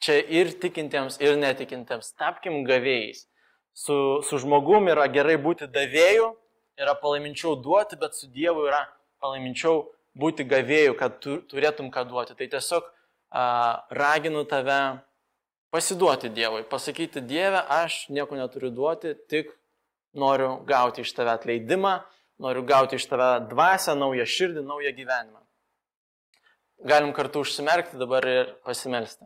Čia 0.00 0.20
ir 0.28 0.46
tikintiems, 0.60 1.20
ir 1.20 1.36
netikintiems. 1.36 2.12
Tapkim 2.18 2.64
gavėjais. 2.66 3.26
Su, 3.72 4.22
su 4.22 4.38
žmogum 4.38 4.88
yra 4.88 5.06
gerai 5.08 5.36
būti 5.36 5.68
davėjų, 5.70 6.34
yra 6.78 6.94
palaiminčiau 6.94 7.62
duoti, 7.62 7.96
bet 7.96 8.14
su 8.14 8.26
Dievu 8.26 8.66
yra 8.66 8.88
palaiminčiau 9.22 9.86
būti 10.16 10.44
gavėjų, 10.48 10.96
kad 10.98 11.20
tu, 11.20 11.40
turėtum 11.48 11.90
ką 11.92 12.04
duoti. 12.08 12.36
Tai 12.36 12.48
tiesiog 12.56 12.84
a, 13.30 13.84
raginu 13.90 14.44
tave 14.48 15.00
pasiduoti 15.70 16.30
Dievui, 16.32 16.64
pasakyti 16.68 17.20
Dieve, 17.20 17.60
aš 17.68 18.06
nieko 18.08 18.36
neturiu 18.38 18.70
duoti, 18.72 19.14
tik 19.28 19.52
noriu 20.16 20.56
gauti 20.68 21.04
iš 21.04 21.12
tave 21.16 21.34
atleidimą, 21.36 21.98
Noriu 22.38 22.62
gauti 22.68 22.96
iš 22.96 23.06
tave 23.08 23.30
dvasę, 23.48 23.94
naują 23.96 24.26
širdį, 24.28 24.62
naują 24.68 24.92
gyvenimą. 24.96 25.40
Galim 26.84 27.14
kartu 27.16 27.40
užsimerkti 27.40 27.96
dabar 27.96 28.26
ir 28.28 28.50
pasimelsti. 28.64 29.24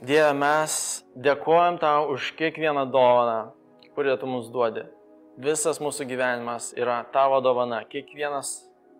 Dieve, 0.00 0.30
mes 0.32 0.74
dėkojam 1.18 1.80
tau 1.82 2.06
už 2.14 2.30
kiekvieną 2.38 2.86
dovaną, 2.94 3.50
kurią 3.96 4.14
tu 4.20 4.30
mums 4.30 4.46
duodi. 4.54 4.86
Visas 5.40 5.82
mūsų 5.82 6.06
gyvenimas 6.08 6.70
yra 6.78 7.02
tavo 7.12 7.42
dovana. 7.44 7.82
Kiekvienas, 7.90 8.54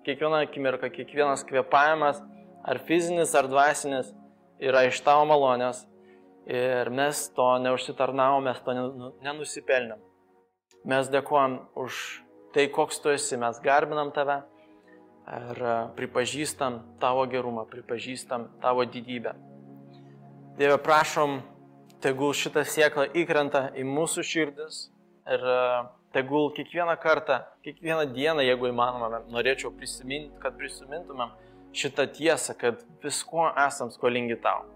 kiekviena 0.05 0.43
akimirka, 0.45 0.91
kiekvienas 0.93 1.47
kvepavimas, 1.47 2.19
ar 2.67 2.83
fizinis, 2.85 3.33
ar 3.39 3.49
dvasinis, 3.49 4.11
yra 4.61 4.85
iš 4.91 5.01
tavo 5.07 5.25
malonės 5.31 5.87
Ir 6.51 6.89
mes 6.91 7.29
to 7.31 7.47
neužsitarnavom, 7.63 8.43
mes 8.43 8.59
to 8.67 8.73
nenusipelnėm. 9.23 10.01
Mes 10.91 11.11
dėkojam 11.13 11.61
už 11.79 11.99
tai, 12.55 12.65
koks 12.75 12.99
tu 13.05 13.13
esi, 13.13 13.37
mes 13.39 13.61
garbinam 13.63 14.11
tave 14.11 14.41
ir 15.31 15.61
pripažįstam 15.95 16.81
tavo 16.99 17.23
gerumą, 17.31 17.69
pripažįstam 17.71 18.49
tavo 18.65 18.83
didybę. 18.83 19.37
Dieve, 20.59 20.81
prašom, 20.83 21.39
tegul 22.03 22.35
šitą 22.35 22.67
sieklą 22.67 23.07
įkrenta 23.23 23.69
į 23.79 23.87
mūsų 23.87 24.27
širdis 24.27 24.81
ir 25.31 25.47
tegul 26.11 26.51
kiekvieną 26.57 26.99
kartą, 26.99 27.45
kiekvieną 27.63 28.09
dieną, 28.11 28.43
jeigu 28.43 28.73
įmanoma, 28.73 29.23
norėčiau 29.31 29.71
prisiminti, 29.71 30.35
kad 30.43 30.59
prisimintumėm 30.59 31.31
šitą 31.71 32.11
tiesą, 32.11 32.59
kad 32.59 32.83
viskuo 33.07 33.47
esam 33.69 33.95
skolingi 33.95 34.41
tau 34.43 34.67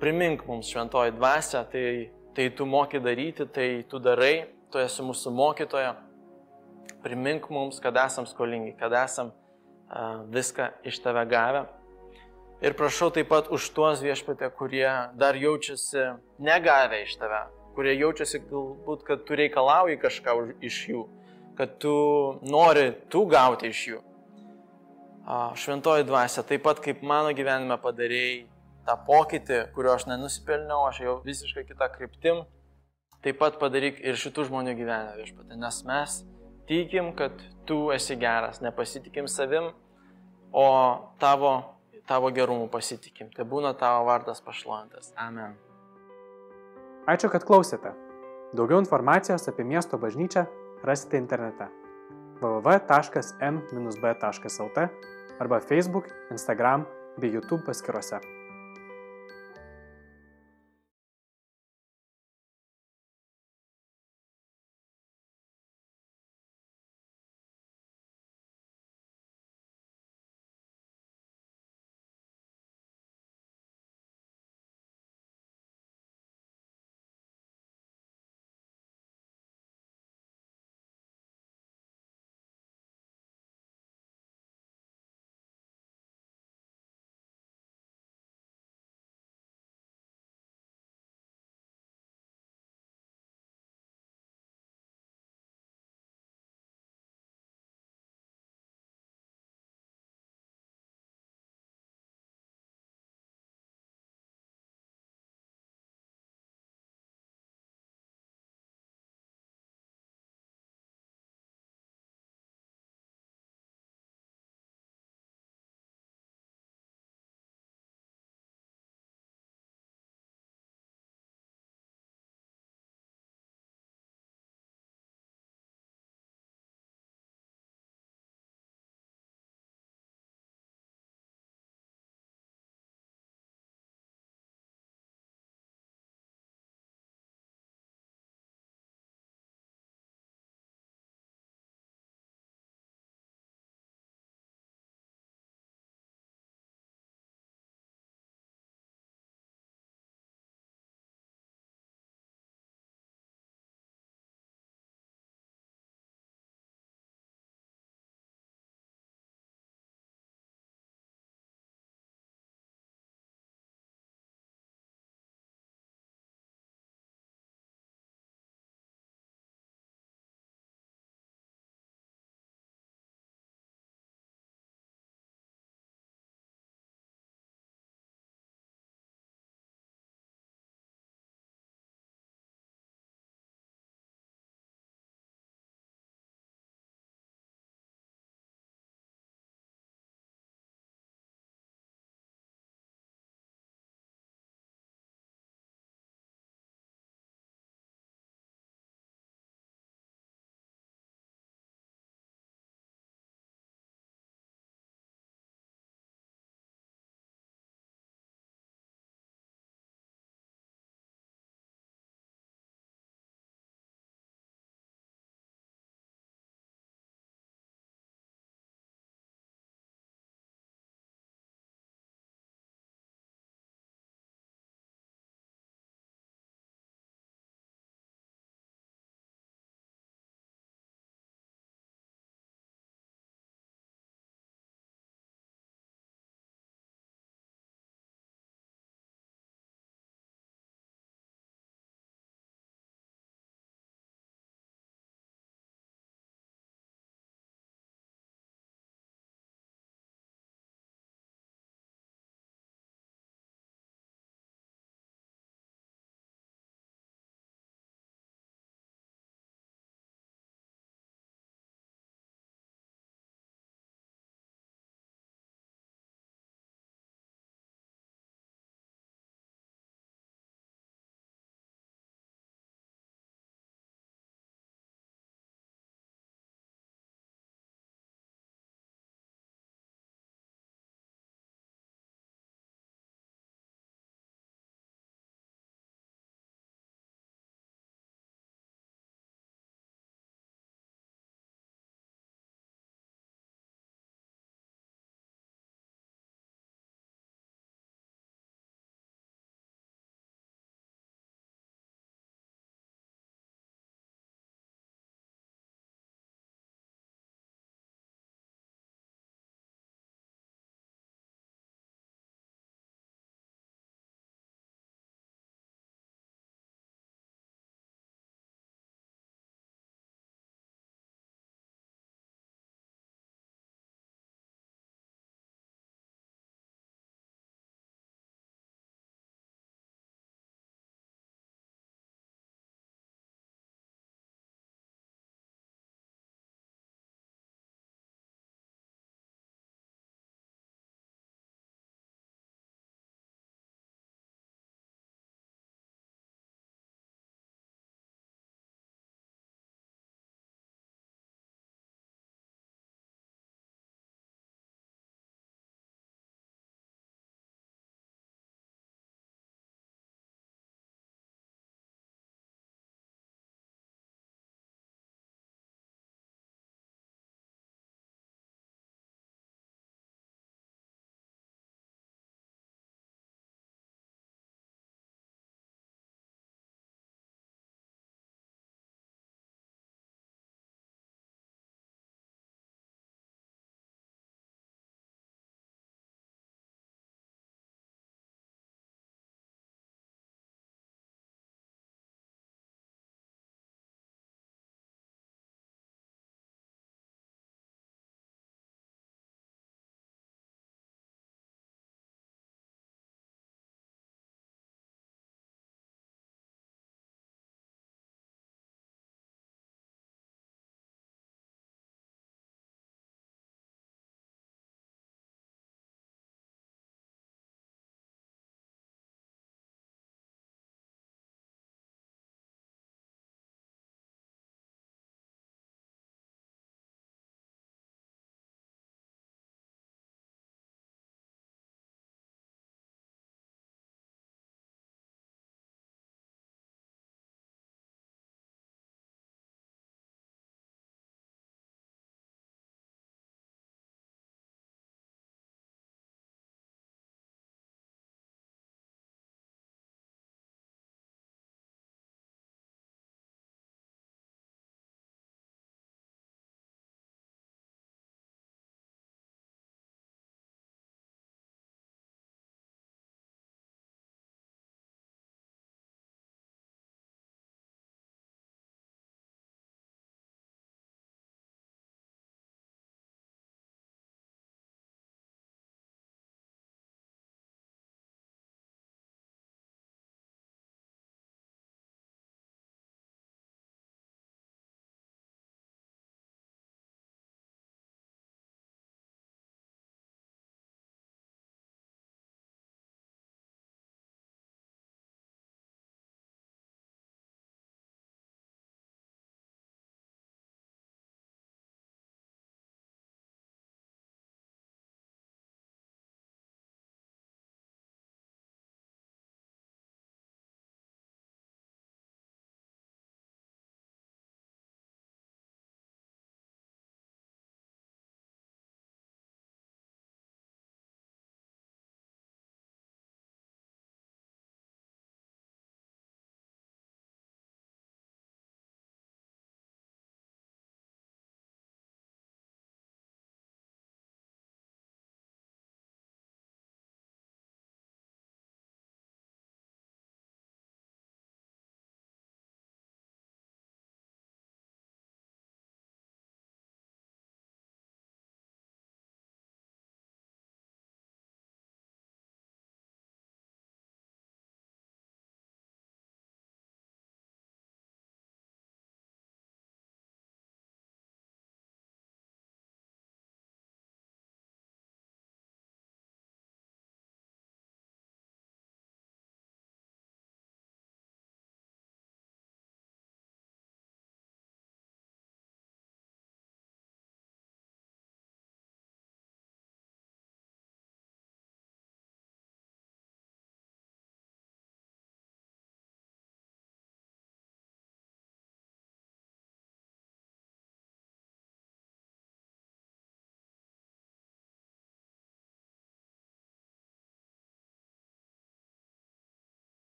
primink 0.00 0.46
mums 0.46 0.70
šventoji 0.70 1.14
dvasia, 1.16 1.64
tai, 1.70 2.10
tai 2.34 2.48
tu 2.50 2.66
moki 2.66 3.00
daryti, 3.00 3.46
tai 3.46 3.68
tu 3.88 4.00
darai, 4.02 4.46
tu 4.72 4.82
esi 4.82 5.04
mūsų 5.06 5.32
mokytoja. 5.34 5.94
Primink 7.04 7.50
mums, 7.52 7.80
kad 7.84 7.96
esam 8.00 8.26
skolingi, 8.26 8.74
kad 8.80 8.92
esam 8.96 9.30
uh, 9.30 10.24
viską 10.32 10.70
iš 10.88 11.00
tave 11.04 11.24
gavę. 11.28 11.66
Ir 12.64 12.72
prašau 12.78 13.10
taip 13.12 13.28
pat 13.28 13.50
už 13.52 13.66
tuos 13.76 14.00
viešpatė, 14.00 14.48
kurie 14.56 14.88
dar 15.20 15.36
jaučiasi 15.36 16.14
negavę 16.40 17.02
iš 17.04 17.18
tave, 17.20 17.42
kurie 17.76 17.92
jaučiasi 17.98 18.40
galbūt, 18.48 19.04
kad 19.04 19.24
tu 19.28 19.36
reikalauji 19.36 19.98
kažką 20.00 20.36
iš 20.64 20.78
jų, 20.88 21.02
kad 21.58 21.76
tu 21.82 21.94
nori 22.48 22.92
tu 23.12 23.26
gauti 23.28 23.68
iš 23.68 23.82
jų. 23.90 24.00
Šventoji 25.60 26.06
dvasia, 26.08 26.44
taip 26.46 26.64
pat 26.64 26.80
kaip 26.84 27.04
mano 27.04 27.34
gyvenime 27.36 27.76
padarėjai, 27.80 28.44
tą 28.86 28.96
pokytį, 29.06 29.60
kurio 29.74 29.94
aš 29.94 30.06
nenusipelniau, 30.10 30.84
aš 30.88 31.00
jau 31.04 31.16
visiškai 31.24 31.64
kitą 31.68 31.88
kryptim, 31.94 32.44
taip 33.24 33.40
pat 33.40 33.58
padaryk 33.60 34.00
ir 34.04 34.20
šitų 34.20 34.48
žmonių 34.50 34.76
gyvenime 34.78 35.14
viešpatė, 35.20 35.58
nes 35.60 35.80
mes 35.88 36.18
tikim, 36.68 37.12
kad 37.16 37.32
tu 37.68 37.90
esi 37.92 38.16
geras, 38.20 38.60
nepasitikim 38.64 39.28
savim, 39.28 39.72
o 40.52 40.66
tavo, 41.20 41.62
tavo 42.06 42.30
gerumu 42.30 42.68
pasitikim. 42.72 43.30
Tai 43.34 43.44
būna 43.48 43.74
tavo 43.78 44.04
vardas 44.08 44.40
pašlovintas. 44.44 45.12
Amen. 45.20 45.56
Ačiū, 47.10 47.28
kad 47.32 47.44
klausėte. 47.44 47.92
Daugiau 48.54 48.78
informacijos 48.80 49.48
apie 49.50 49.64
miesto 49.66 49.98
bažnyčią 49.98 50.46
rasite 50.86 51.18
internete 51.18 51.66
www.m-b.lt 52.40 52.88
arba 55.42 55.60
Facebook, 55.60 56.06
Instagram 56.30 56.86
bei 57.18 57.30
YouTube 57.34 57.62
paskiruose. 57.66 58.33